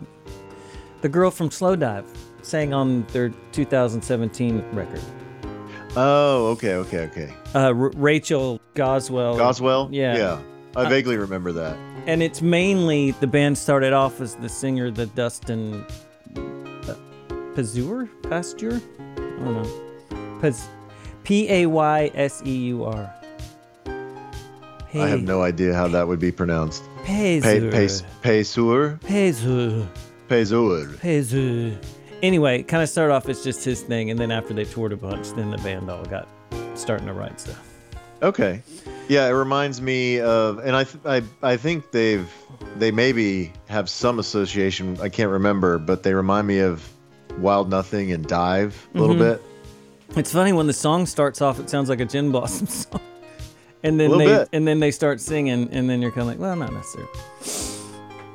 [1.02, 2.06] the girl from Slowdive
[2.40, 5.02] sang on their 2017 record.
[5.94, 7.34] Oh, okay, okay, okay.
[7.54, 9.36] Uh, R- Rachel Goswell.
[9.36, 9.90] Goswell.
[9.92, 10.16] Yeah.
[10.16, 10.42] Yeah.
[10.74, 11.76] I vaguely remember that.
[12.06, 15.84] And it's mainly the band started off as the singer, the Dustin
[16.34, 16.94] uh,
[17.54, 18.08] Pazur?
[18.22, 18.80] Pasture?
[18.98, 20.38] I don't know.
[20.40, 20.66] Paz-
[21.24, 23.12] P A Y S E U R.
[24.96, 26.84] I have no idea how that would be pronounced.
[27.04, 27.40] Pay,
[28.22, 29.00] Paysur?
[29.00, 29.88] Pazur.
[30.98, 31.76] Paysur.
[32.22, 34.96] Anyway, kind of start off as just his thing, and then after they toured a
[34.96, 36.28] bunch, then the band all got
[36.74, 37.60] starting to write stuff.
[38.22, 38.62] Okay.
[39.08, 42.26] Yeah, it reminds me of, and I, th- I, I think they've,
[42.78, 44.96] they maybe have some association.
[45.00, 46.88] I can't remember, but they remind me of
[47.38, 49.24] Wild Nothing and DIIV a little Mm-hmm.
[49.24, 49.42] bit.
[50.16, 53.00] It's funny when the song starts off, it sounds like a Gin Blossom song,
[53.82, 54.48] and then they bit.
[54.52, 57.10] and then they start singing, and then you're kind of like, well, not necessarily.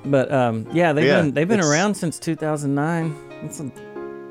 [0.06, 3.16] But um, yeah, they've Yeah, been they've been around since 2009.
[3.44, 3.72] It's a,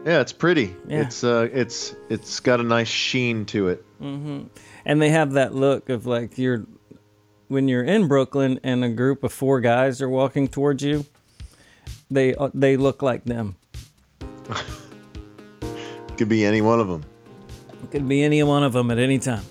[0.05, 0.75] Yeah, it's pretty.
[0.87, 1.03] Yeah.
[1.03, 3.85] It's, uh, it's, it's got a nice sheen to it.
[4.03, 4.47] Mm-hmm.
[4.85, 6.65] and they have that look of like you're
[7.49, 11.05] when you're in Brooklyn and a group of four guys are walking towards you.
[12.11, 13.57] They uh, they look like them.
[16.17, 17.03] Could be any one of them.
[17.91, 19.45] Could be any one of them at any time.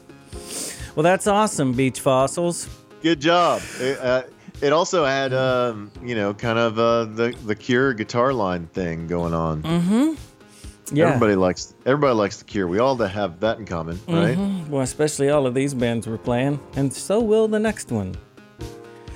[0.96, 2.68] Well, that's awesome, Beach Fossils.
[3.02, 3.62] Good job.
[3.80, 4.24] It, uh,
[4.62, 9.08] it also had, um, you know, kind of uh, the the Cure guitar line thing
[9.08, 9.62] going on.
[9.64, 10.96] Mm-hmm.
[10.96, 11.08] Yeah.
[11.08, 12.68] Everybody likes everybody likes the Cure.
[12.68, 14.38] We all have that in common, right?
[14.70, 18.16] Well, especially all of these bands we're playing, and so will the next one.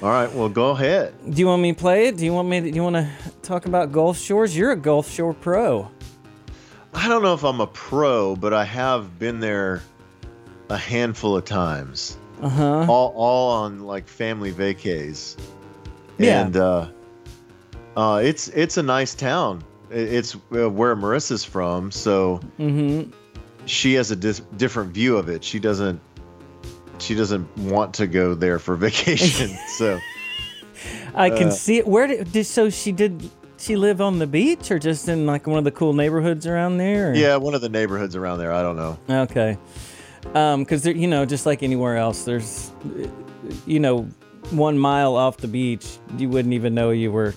[0.03, 0.31] All right.
[0.33, 1.13] Well, go ahead.
[1.29, 2.17] Do you want me to play it?
[2.17, 2.59] Do you want me?
[2.59, 3.09] Do you want to
[3.41, 4.57] talk about Gulf Shores?
[4.57, 5.89] You're a Gulf Shore pro.
[6.93, 9.81] I don't know if I'm a pro, but I have been there
[10.69, 12.17] a handful of times.
[12.41, 12.85] Uh huh.
[12.89, 15.37] All all on like family vacays.
[16.17, 16.45] Yeah.
[16.45, 16.87] And uh,
[17.95, 19.63] uh, it's it's a nice town.
[19.89, 23.11] It's uh, where Marissa's from, so Mm-hmm.
[23.65, 25.43] she has a dis- different view of it.
[25.43, 25.99] She doesn't
[26.99, 29.49] she doesn't want to go there for vacation.
[29.77, 29.99] so
[31.15, 31.87] I can Uh, see it.
[31.87, 33.29] Where did, did so she did?
[33.61, 36.77] She live on the beach or just in like one of the cool neighborhoods around
[36.77, 37.11] there?
[37.11, 38.51] or- yeah, one of the neighborhoods around there.
[38.51, 38.97] I don't know.
[39.07, 39.55] Okay.
[40.33, 42.71] Um, because there, you know, just like anywhere else, there's,
[43.67, 44.03] you know,
[44.49, 47.35] one mile off the beach, you wouldn't even know you were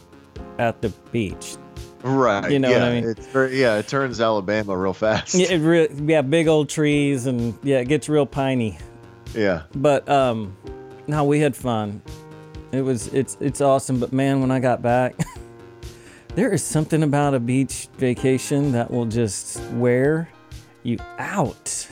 [0.59, 1.57] at the beach.
[2.03, 2.51] Right.
[2.51, 3.11] You know yeah, what I mean?
[3.11, 5.35] It's very, yeah, it turns Alabama real fast.
[5.35, 8.79] Yeah, it re- yeah, big old trees and yeah, it gets real piney.
[9.35, 9.65] yeah.
[9.75, 10.57] But um,
[11.07, 12.01] no, we had fun.
[12.73, 14.01] It was it's it's awesome.
[14.01, 15.15] But man, when I got back,
[16.35, 20.29] there is something about a beach vacation that will just wear
[20.83, 21.89] you out.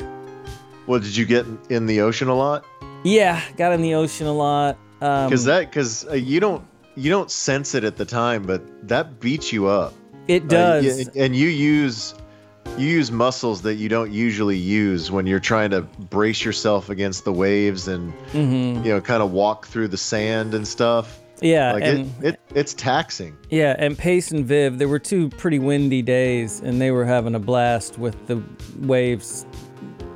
[0.87, 2.65] Well, did you get in the ocean a lot?
[3.05, 4.77] Yeah, got in the ocean a lot.
[5.01, 6.65] Um, Because that, because uh, you don't,
[6.97, 9.95] you don't sense it at the time, but that beats you up.
[10.29, 10.47] it Uh,
[10.81, 11.07] does.
[11.07, 12.15] y- and you use,
[12.79, 17.25] you use muscles that you don't usually use when you're trying to brace yourself against
[17.25, 18.85] the waves and Mhm.
[18.85, 21.19] you know kind of walk through the sand and stuff.
[21.41, 23.37] Yeah, Like and it, it, it's taxing.
[23.51, 27.35] yeah, and Pace and Viv, there were two pretty windy days, and they were having
[27.35, 28.43] a blast with the
[28.81, 29.47] waves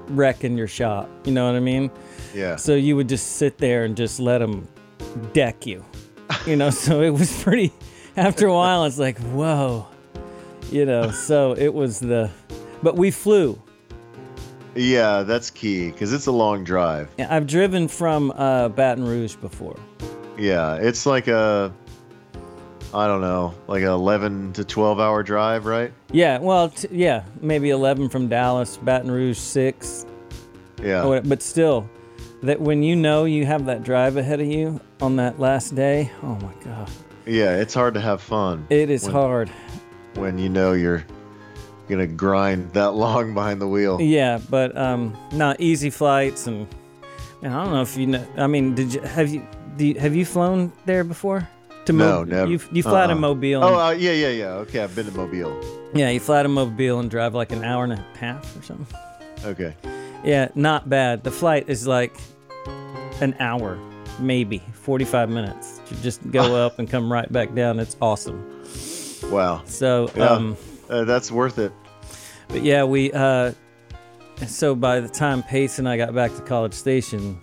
[0.08, 1.08] wrecking your shop.
[1.24, 1.90] You know what I mean?
[2.34, 2.56] Yeah.
[2.56, 4.68] So you would just sit there and just let them
[5.32, 5.84] deck you.
[6.46, 7.72] You know, so it was pretty.
[8.16, 9.86] After a while, it's like, whoa,
[10.70, 11.10] you know.
[11.10, 12.30] So it was the,
[12.82, 13.60] but we flew.
[14.74, 17.08] Yeah, that's key because it's a long drive.
[17.18, 19.78] Yeah, I've driven from uh, Baton Rouge before.
[20.38, 21.72] Yeah, it's like a,
[22.96, 25.92] I don't know, like a 11 to 12 hour drive, right?
[26.10, 30.06] Yeah, well, t- yeah, maybe 11 from Dallas, Baton Rouge six.
[30.82, 31.02] Yeah.
[31.02, 31.88] Oh, but still,
[32.42, 36.10] that when you know you have that drive ahead of you on that last day,
[36.22, 36.90] oh my god,
[37.26, 39.50] Yeah, it's hard to have fun it is When- hard.
[40.14, 41.04] when you know you're
[41.88, 44.00] gonna grind that long behind the wheel.
[44.00, 46.66] Yeah, but um, not easy flights, and,
[47.42, 48.26] and I don't know if you know.
[48.38, 51.46] I mean, did you have you, do you have you flown there before?
[51.86, 52.50] To No, never.
[52.50, 53.18] You you fly to Uh-uh.
[53.20, 53.62] Mobile.
[53.64, 54.48] Oh, uh, yeah, yeah, yeah.
[54.64, 55.54] Okay, I've been to Mobile.
[55.94, 58.98] yeah, you fly to Mobile and drive like an hour and a half or something.
[59.44, 59.74] Okay.
[60.24, 61.22] Yeah, not bad.
[61.22, 62.16] The flight is like
[63.20, 63.78] an hour,
[64.18, 65.80] maybe 45 minutes.
[65.90, 67.78] You just go up and come right back down.
[67.78, 68.44] It's awesome.
[69.30, 69.62] Wow.
[69.66, 70.30] So, Yeah.
[70.30, 70.56] um,
[70.90, 71.72] Uh, that's worth it.
[72.48, 73.52] but yeah, we, uh,
[74.46, 77.38] so by the time Pace and I got back to College Station,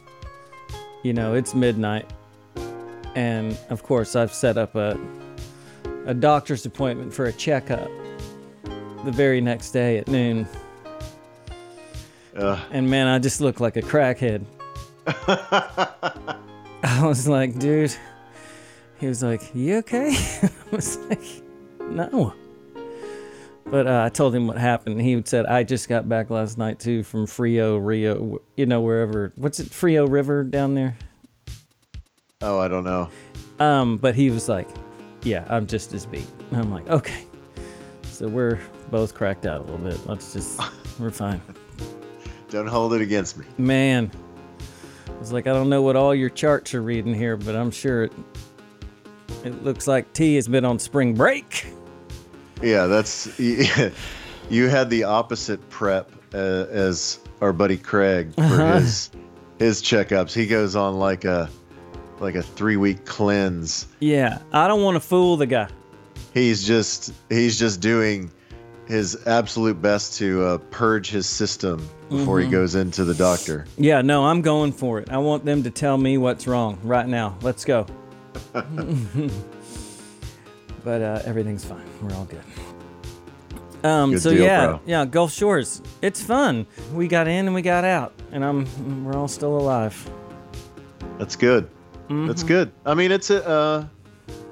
[1.03, 2.11] you know, it's midnight.
[3.15, 4.99] And of course, I've set up a,
[6.05, 7.89] a doctor's appointment for a checkup
[9.05, 10.47] the very next day at noon.
[12.35, 12.59] Ugh.
[12.71, 14.45] And man, I just look like a crackhead.
[16.83, 17.95] I was like, dude.
[19.03, 21.19] He was like, "You okay?" I was like,
[21.81, 22.33] "No."
[23.65, 25.01] But uh, I told him what happened.
[25.01, 29.33] He said, "I just got back last night too from Frio, Rio, you know, wherever.
[29.35, 30.95] What's it, Frio River down there?"
[32.43, 33.09] Oh, I don't know.
[33.59, 34.67] Um, but he was like,
[35.23, 37.25] "Yeah, I'm just as beat." And I'm like, "Okay."
[38.03, 38.59] So we're
[38.91, 39.99] both cracked out a little bit.
[40.05, 40.59] Let's just,
[40.99, 41.41] we're fine.
[42.49, 43.45] Don't hold it against me.
[43.57, 44.11] Man,
[45.09, 47.71] I was like, I don't know what all your charts are reading here, but I'm
[47.71, 48.13] sure it.
[49.43, 51.65] It looks like T has been on spring break.
[52.61, 58.79] Yeah, that's you had the opposite prep uh, as our buddy Craig for Uh-huh.
[58.79, 59.09] his
[59.59, 60.33] his checkups.
[60.33, 61.49] He goes on like a
[62.19, 63.87] like a three week cleanse.
[63.99, 65.69] Yeah, I don't want to fool the guy.
[66.33, 68.31] He's just he's just doing
[68.87, 71.77] his absolute best to uh, purge his system
[72.09, 72.45] before Mm-hmm.
[72.45, 73.65] he goes into the doctor.
[73.77, 75.09] Yeah, no, I'm going for it.
[75.09, 77.37] I want them to tell me what's wrong right now.
[77.41, 77.85] Let's go.
[80.83, 81.85] but uh, everything's fine.
[82.01, 82.41] We're all good.
[83.83, 84.79] Um, Good so deal, yeah, bro.
[84.85, 85.81] yeah, Gulf Shores.
[86.01, 86.65] It's fun.
[86.93, 90.09] We got in and we got out, and I'm we're all still alive.
[91.19, 91.69] That's good.
[92.13, 92.27] Mm-hmm.
[92.27, 92.71] That's good.
[92.85, 93.85] I mean, it's a uh,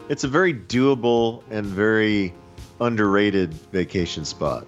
[0.09, 2.33] it's a very doable and very
[2.79, 4.65] underrated vacation spot.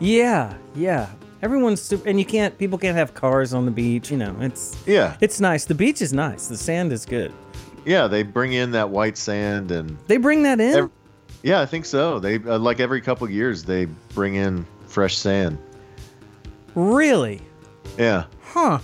[0.00, 1.08] Yeah, yeah.
[1.42, 2.56] Everyone's super, and you can't.
[2.58, 4.10] People can't have cars on the beach.
[4.10, 5.64] You know, it's Yeah, it's nice.
[5.64, 6.48] The beach is nice.
[6.48, 7.32] The sand is good.
[7.84, 8.06] yeah.
[8.08, 10.74] They bring in that white sand and They bring that in.
[10.76, 10.90] Ev-
[11.42, 12.18] yeah, I think so.
[12.18, 15.58] They uh, like every couple years they bring in fresh sand.
[16.74, 17.40] really?
[17.98, 18.78] Yeah, Huh?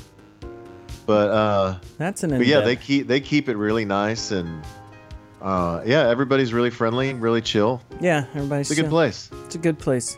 [1.07, 2.31] But uh, That's an.
[2.31, 4.63] but yeah, they keep they keep it really nice and
[5.41, 7.83] uh, yeah, everybody's really friendly, really chill.
[8.01, 8.71] Yeah, everybody's.
[8.71, 8.91] It's a good chill.
[8.91, 9.31] place.
[9.47, 10.17] It's a good place.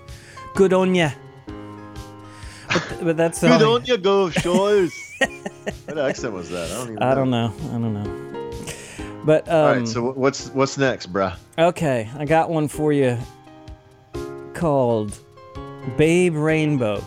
[0.55, 1.11] Good on ya.
[2.69, 3.77] But, but that's Good all.
[3.77, 4.93] on you, go shores.
[5.87, 6.71] what accent was that?
[6.71, 7.03] I don't even.
[7.03, 7.55] I don't know.
[7.69, 8.25] I don't know.
[9.25, 11.37] But um, All right, so what's what's next, bruh?
[11.59, 13.17] okay, I got one for you
[14.53, 15.19] called
[15.97, 17.03] Babe Rainbow,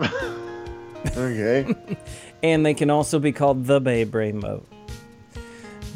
[1.16, 1.74] Okay.
[2.44, 4.62] and they can also be called the Babe Rainbow.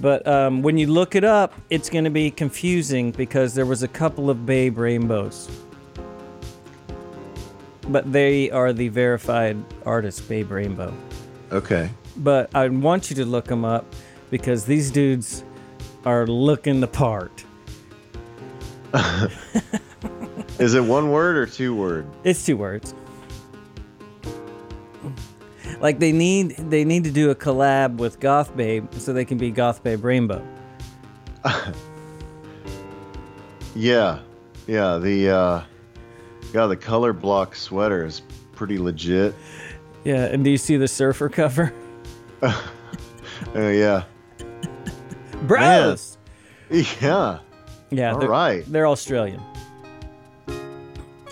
[0.00, 3.82] But um, when you look it up, it's going to be confusing because there was
[3.82, 5.50] a couple of Babe Rainbows.
[7.88, 10.94] But they are the verified artist, Babe Rainbow.
[11.52, 11.90] okay.
[12.16, 13.84] but I want you to look them up
[14.30, 15.44] because these dudes
[16.06, 17.44] are looking the part.
[20.58, 22.06] Is it one word or two word?
[22.24, 22.94] It's two words.
[25.80, 29.38] Like they need they need to do a collab with Goth Babe so they can
[29.38, 30.46] be Goth Babe Rainbow.
[33.74, 34.20] Yeah.
[34.66, 34.98] Yeah.
[34.98, 35.62] The uh,
[36.52, 38.22] yeah the color block sweater is
[38.52, 39.34] pretty legit.
[40.04, 41.72] Yeah, and do you see the surfer cover?
[43.54, 44.02] Oh yeah.
[45.42, 46.18] Bros.
[46.70, 47.38] Yeah.
[47.90, 48.64] Yeah, All they're, right.
[48.66, 49.40] they're Australian.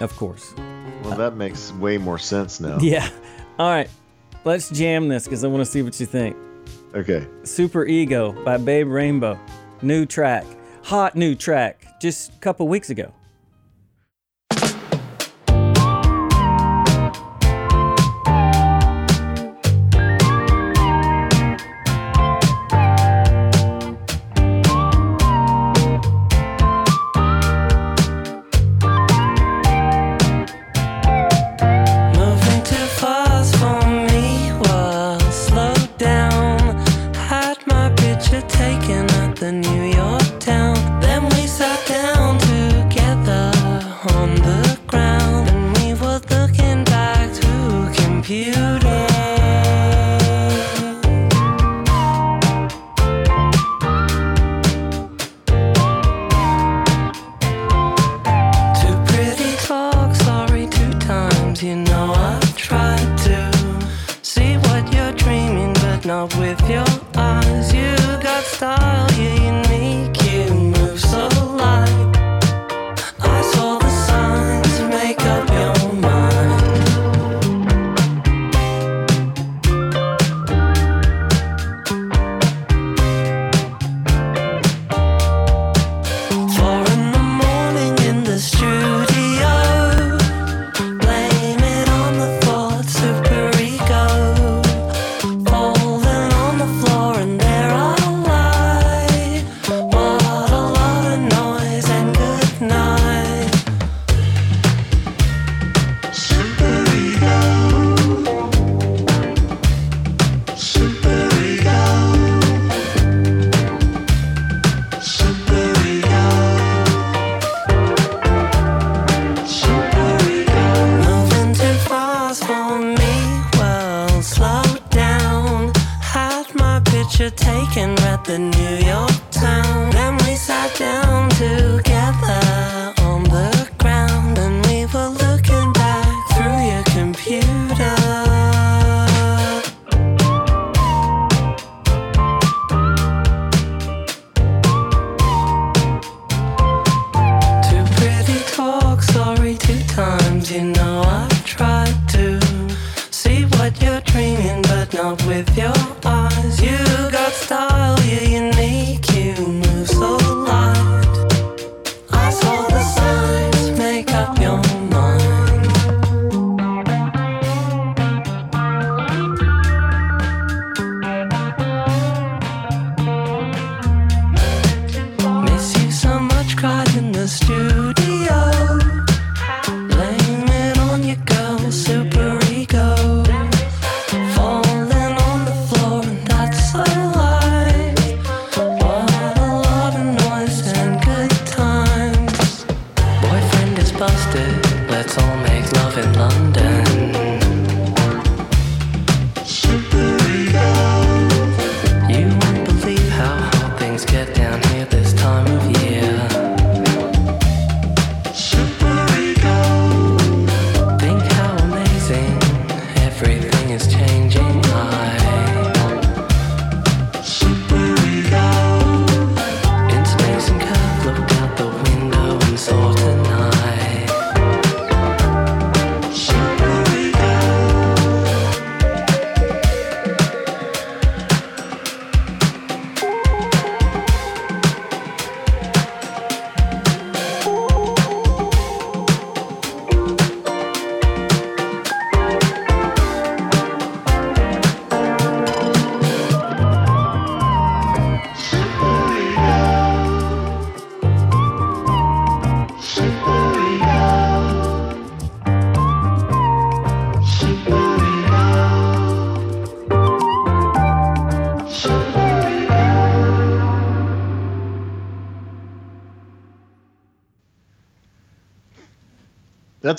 [0.00, 0.54] Of course.
[1.02, 2.78] Well, that makes way more sense now.
[2.80, 3.08] Yeah.
[3.58, 3.90] All right.
[4.46, 6.36] Let's jam this because I want to see what you think.
[6.94, 7.26] Okay.
[7.42, 9.36] Super Ego by Babe Rainbow.
[9.82, 10.46] New track.
[10.84, 12.00] Hot new track.
[12.00, 13.12] Just a couple weeks ago.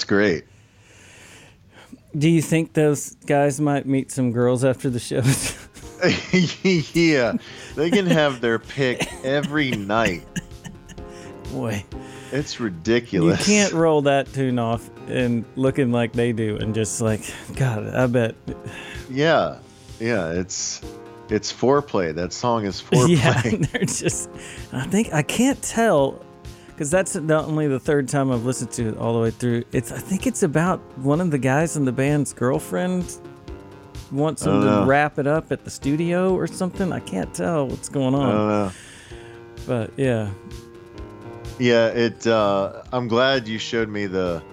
[0.07, 0.45] Great.
[2.17, 5.21] Do you think those guys might meet some girls after the show?
[6.93, 7.33] yeah,
[7.75, 10.25] they can have their pick every night.
[11.51, 11.83] Boy,
[12.31, 13.39] It's ridiculous.
[13.47, 17.21] you can't roll that tune off and looking like they do and just like,
[17.55, 18.35] God, I bet.
[19.09, 19.59] Yeah,
[19.99, 20.31] yeah.
[20.31, 20.81] It's
[21.29, 22.13] it's foreplay.
[22.15, 23.17] That song is foreplay.
[23.23, 24.29] Yeah, they're just.
[24.73, 26.21] I think I can't tell
[26.77, 29.63] because that's not only the third time I've listened to it all the way through.
[29.71, 33.17] It's I think it's about one of the guys in the band's girlfriend
[34.11, 36.93] wants him to wrap it up at the studio or something.
[36.93, 38.71] I can't tell what's going I on, don't know.
[39.65, 40.29] but yeah,
[41.57, 42.27] Yeah, it.
[42.27, 44.43] Uh, I'm glad you showed me the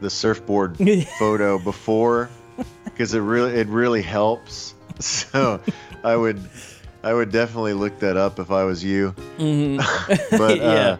[0.00, 0.76] the surfboard
[1.20, 2.30] photo before
[2.84, 4.74] because it really it really helps.
[5.00, 5.60] So
[6.02, 6.40] I would
[7.04, 9.14] I would definitely look that up if I was you.
[9.38, 10.96] but uh,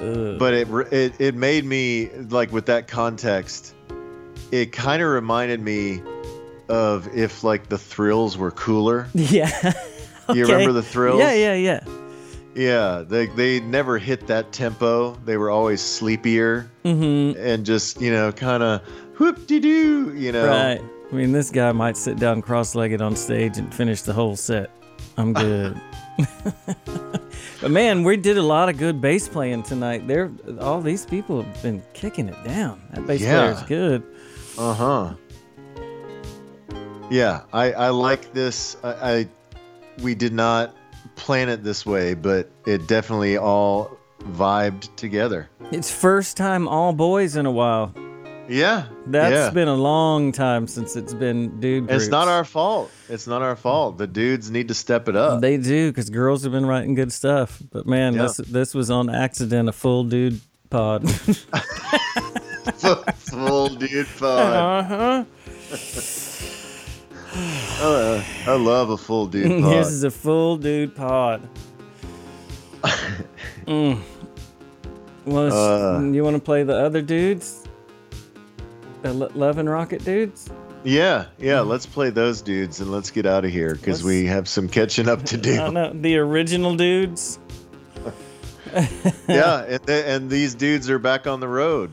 [0.00, 0.38] Ugh.
[0.38, 3.74] but it, it it made me like with that context.
[4.52, 6.00] It kind of reminded me
[6.68, 9.08] of if like the thrills were cooler.
[9.14, 9.72] yeah.
[10.34, 11.20] You remember the thrills?
[11.20, 11.80] Yeah, yeah, yeah.
[12.54, 15.14] Yeah, they they never hit that tempo.
[15.24, 17.38] They were always sleepier Mm-hmm.
[17.38, 18.80] and just you know kind of
[19.18, 20.12] whoop de doo.
[20.16, 20.80] You know, Right.
[21.12, 24.70] I mean, this guy might sit down cross-legged on stage and finish the whole set.
[25.16, 25.80] I'm good.
[27.66, 30.06] but man, we did a lot of good bass playing tonight.
[30.06, 32.80] There, all these people have been kicking it down.
[32.94, 33.40] That bass Yeah.
[33.54, 34.02] player's good.
[34.56, 35.14] Uh huh.
[37.10, 38.76] Yeah, I I like this.
[38.84, 39.28] I, I
[40.00, 40.76] we did not
[41.16, 45.48] plan it this way, but it definitely all vibed together.
[45.72, 47.92] It's first time all boys in a while.
[48.48, 49.50] Yeah, That's yeah.
[49.50, 51.90] been a long time since it's been dude.
[51.90, 52.90] It's not our fault.
[53.08, 53.98] It's not our fault.
[53.98, 55.40] The dudes need to step it up.
[55.40, 57.60] They do because girls have been writing good stuff.
[57.72, 58.22] But man, Yeah.
[58.22, 60.40] this this was on accident a full dude
[60.70, 61.08] pod.
[63.16, 64.52] Full dude pod.
[64.52, 65.24] uh huh.
[67.80, 69.72] Uh, I love a full dude pod.
[69.72, 71.48] This is a full dude pod.
[73.66, 74.00] mm.
[75.24, 76.00] Well, Uh.
[76.02, 77.65] you want to play the other dudes?
[79.06, 80.50] The Lo- Love and Rocket dudes?
[80.82, 81.60] Yeah, yeah.
[81.60, 85.08] Let's play those dudes and let's get out of here because we have some catching
[85.08, 85.56] up to do.
[85.56, 85.92] don't know.
[85.94, 87.38] The original dudes?
[89.28, 91.90] yeah, and, th- and these dudes are back on the road.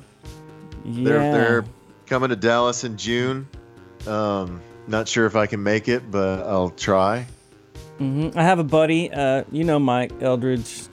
[0.84, 1.04] Yeah.
[1.04, 1.66] They're they're
[2.08, 3.48] coming to Dallas in June.
[4.08, 7.26] Um, not sure if I can make it, but I'll try.
[8.00, 8.36] Mhm.
[8.36, 10.84] I have a buddy, uh, you know Mike Eldridge.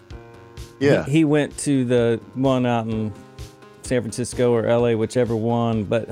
[0.79, 3.13] Yeah, He, he went to the one out in
[3.91, 6.09] San Francisco or LA, whichever one, but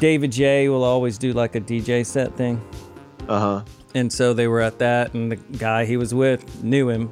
[0.00, 2.60] David J will always do like a DJ set thing.
[3.26, 3.64] uh huh.
[3.94, 7.10] And so they were at that, and the guy he was with knew him.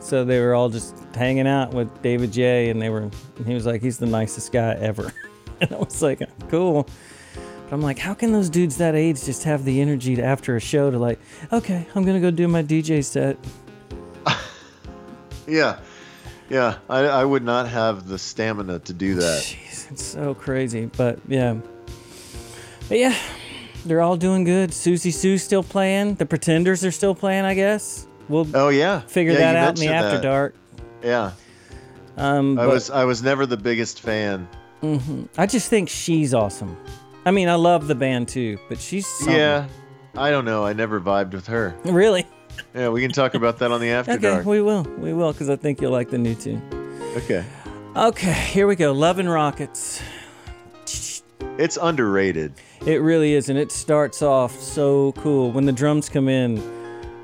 [0.00, 3.10] So they were all just hanging out with David J, and they were.
[3.36, 5.12] And he was like, he's the nicest guy ever,
[5.60, 6.88] and I was like, cool.
[7.34, 10.56] But I'm like, how can those dudes that age just have the energy to after
[10.56, 11.20] a show to like,
[11.52, 13.36] okay, I'm gonna go do my DJ set.
[15.46, 15.78] Yeah,
[16.48, 16.78] yeah.
[16.88, 19.42] I, I would not have the stamina to do that.
[19.42, 20.86] Jeez, it's so crazy.
[20.96, 21.56] But yeah.
[22.88, 23.16] But yeah,
[23.86, 24.70] they're all doing good.
[24.70, 26.16] Siouxsie Sioux's still playing.
[26.16, 28.06] The Pretenders are still playing, I guess.
[28.28, 30.54] We'll Oh yeah, figure Yeah, that out in the mentioned after dark.
[31.02, 31.32] Yeah,
[32.16, 34.48] Um, I but was I was never the biggest fan.
[35.38, 36.76] I just think she's awesome.
[37.26, 39.34] I mean, I love the band too, but she's something.
[39.34, 39.66] Yeah,
[40.16, 40.64] I don't know.
[40.64, 41.74] I never vibed with her.
[41.84, 42.26] really.
[42.74, 44.46] Yeah, we can talk about that on the after Okay, dark.
[44.46, 44.82] we will.
[44.98, 46.62] We will, because I think you'll like the new tune.
[47.16, 47.44] Okay,
[47.96, 48.92] Okay, here we go.
[48.92, 50.02] Love and Rockets.
[51.58, 52.52] it's underrated.
[52.86, 55.52] It really is, and it starts off so cool.
[55.52, 56.60] When the drums come in,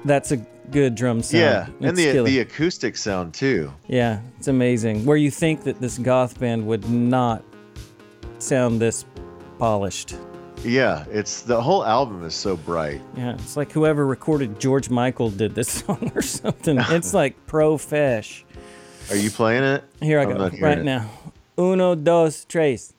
[0.05, 0.37] that's a
[0.71, 1.41] good drum sound.
[1.81, 2.29] Yeah, and the killer.
[2.29, 3.73] the acoustic sound too.
[3.89, 5.05] Yeah, it's amazing.
[5.05, 7.43] Where you think that this goth band would not
[8.39, 9.05] sound this
[9.59, 10.15] polished.
[10.63, 13.01] Yeah, it's the whole album is so bright.
[13.17, 16.79] Yeah, it's like whoever recorded George Michael did this song or something.
[16.79, 18.45] It's like profesh.
[19.11, 19.85] Are you playing it?
[20.03, 20.85] Here I I'm go, right it.
[20.85, 21.09] now.
[21.59, 22.93] Uno, dos, tres.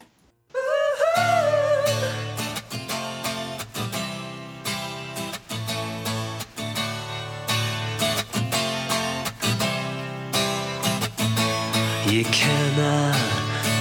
[12.08, 13.16] You cannot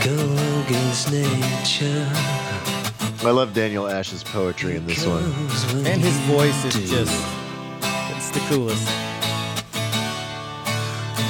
[0.04, 0.14] go
[0.64, 2.06] against nature.
[3.22, 5.24] I love Daniel Ash's poetry in this one.
[5.86, 7.12] And his voice is just,
[8.16, 8.86] it's the coolest.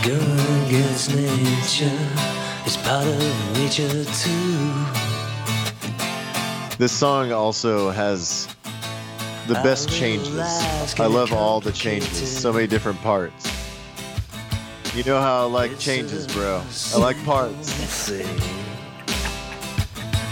[0.04, 0.14] Go
[0.66, 1.98] against nature.
[2.64, 4.70] It's part of nature too.
[6.78, 8.46] This song also has
[9.48, 10.38] the best changes.
[11.00, 12.40] I love all the changes.
[12.40, 13.50] So many different parts.
[14.94, 16.62] You know how I like changes, bro.
[16.94, 18.12] I like parts.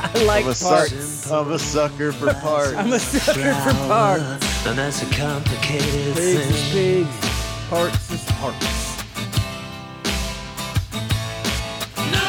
[0.00, 1.17] I like I'm a, parts.
[1.28, 2.72] Suck, I'm a sucker for parts.
[2.74, 4.66] I'm a sucker for parts.
[4.66, 7.68] And that's a complicated Pigs is pigs.
[7.68, 8.66] Parts is parts.
[11.96, 12.28] No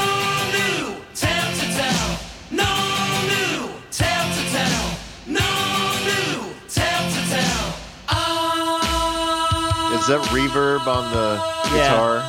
[0.51, 2.19] new tale to tell.
[2.51, 2.71] No
[3.27, 4.85] new tale to tell.
[5.27, 5.49] No
[6.05, 7.75] new tale to tell.
[8.09, 9.99] Ah.
[9.99, 11.41] Is that reverb on the
[11.75, 11.89] Yeah.
[11.89, 12.23] guitar?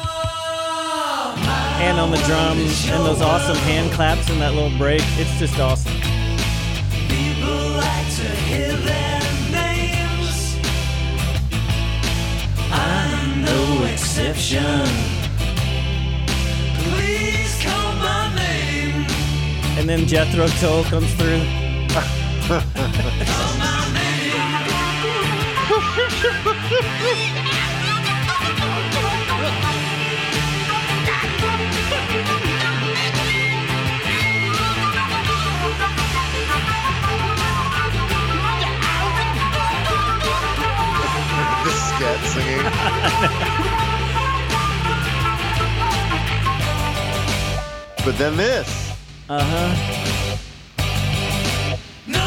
[1.83, 5.01] And on the drums and those awesome hand claps and that little break.
[5.19, 5.90] It's just awesome.
[14.11, 14.85] Exception.
[16.83, 19.07] Please call my name.
[19.79, 21.45] And then Jethro Tull comes through.
[41.63, 43.47] The scat singing.
[48.11, 48.91] but then this.
[49.29, 50.37] Uh huh.
[52.09, 52.27] No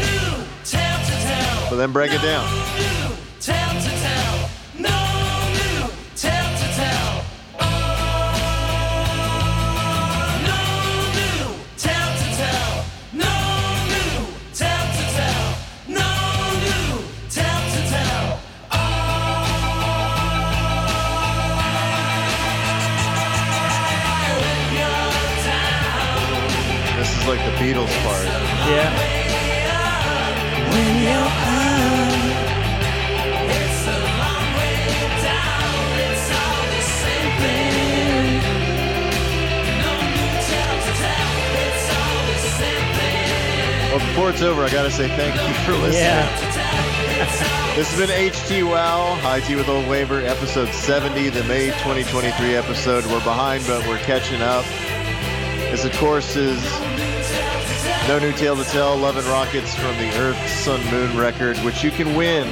[0.00, 1.70] new tale to tell.
[1.70, 2.59] But then break it down.
[41.62, 43.90] It's all the same thing.
[43.90, 46.02] Well, before it's over, I gotta say thank you for listening.
[46.02, 47.56] Yeah.
[47.76, 52.56] This has been HT Wow, High Tea with Old Waver, episode 70, the May 2023
[52.56, 53.04] episode.
[53.06, 54.64] We're behind, but we're catching up.
[55.70, 56.60] This, of course, is
[58.08, 61.84] No New Tale to Tell, Love and Rockets from the Earth, Sun, Moon record, which
[61.84, 62.46] you can win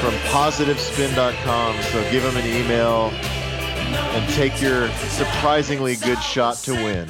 [0.00, 1.82] from positivespin.com.
[1.82, 7.08] So give them an email and take your surprisingly good shot to win.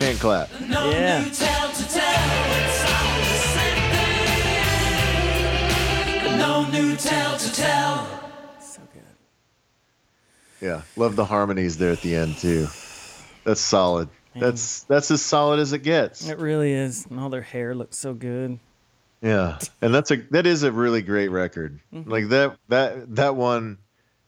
[0.00, 0.48] Hand clap.
[0.60, 1.24] Yeah.
[1.24, 2.12] tale to tell.
[2.62, 3.80] It's all the same
[6.22, 6.38] thing.
[6.38, 8.06] No new tale to tell.
[8.60, 9.02] So good.
[10.66, 12.68] Yeah, love the harmonies there at the end too.
[13.44, 14.08] That's solid.
[14.40, 16.28] That's that's as solid as it gets.
[16.28, 17.06] It really is.
[17.06, 18.58] And all their hair looks so good.
[19.22, 21.80] Yeah, and that's a that is a really great record.
[21.92, 22.10] Mm-hmm.
[22.10, 23.78] Like that that that one,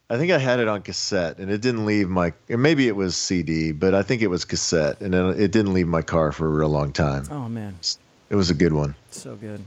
[0.09, 2.33] I think I had it on cassette, and it didn't leave my.
[2.49, 5.73] Or maybe it was CD, but I think it was cassette, and it, it didn't
[5.73, 7.25] leave my car for a real long time.
[7.29, 7.75] Oh man,
[8.31, 8.95] It was a good one.
[9.11, 9.63] so good.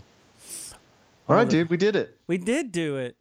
[1.29, 2.17] All right, the- dude, we did it.
[2.27, 3.17] We did do it.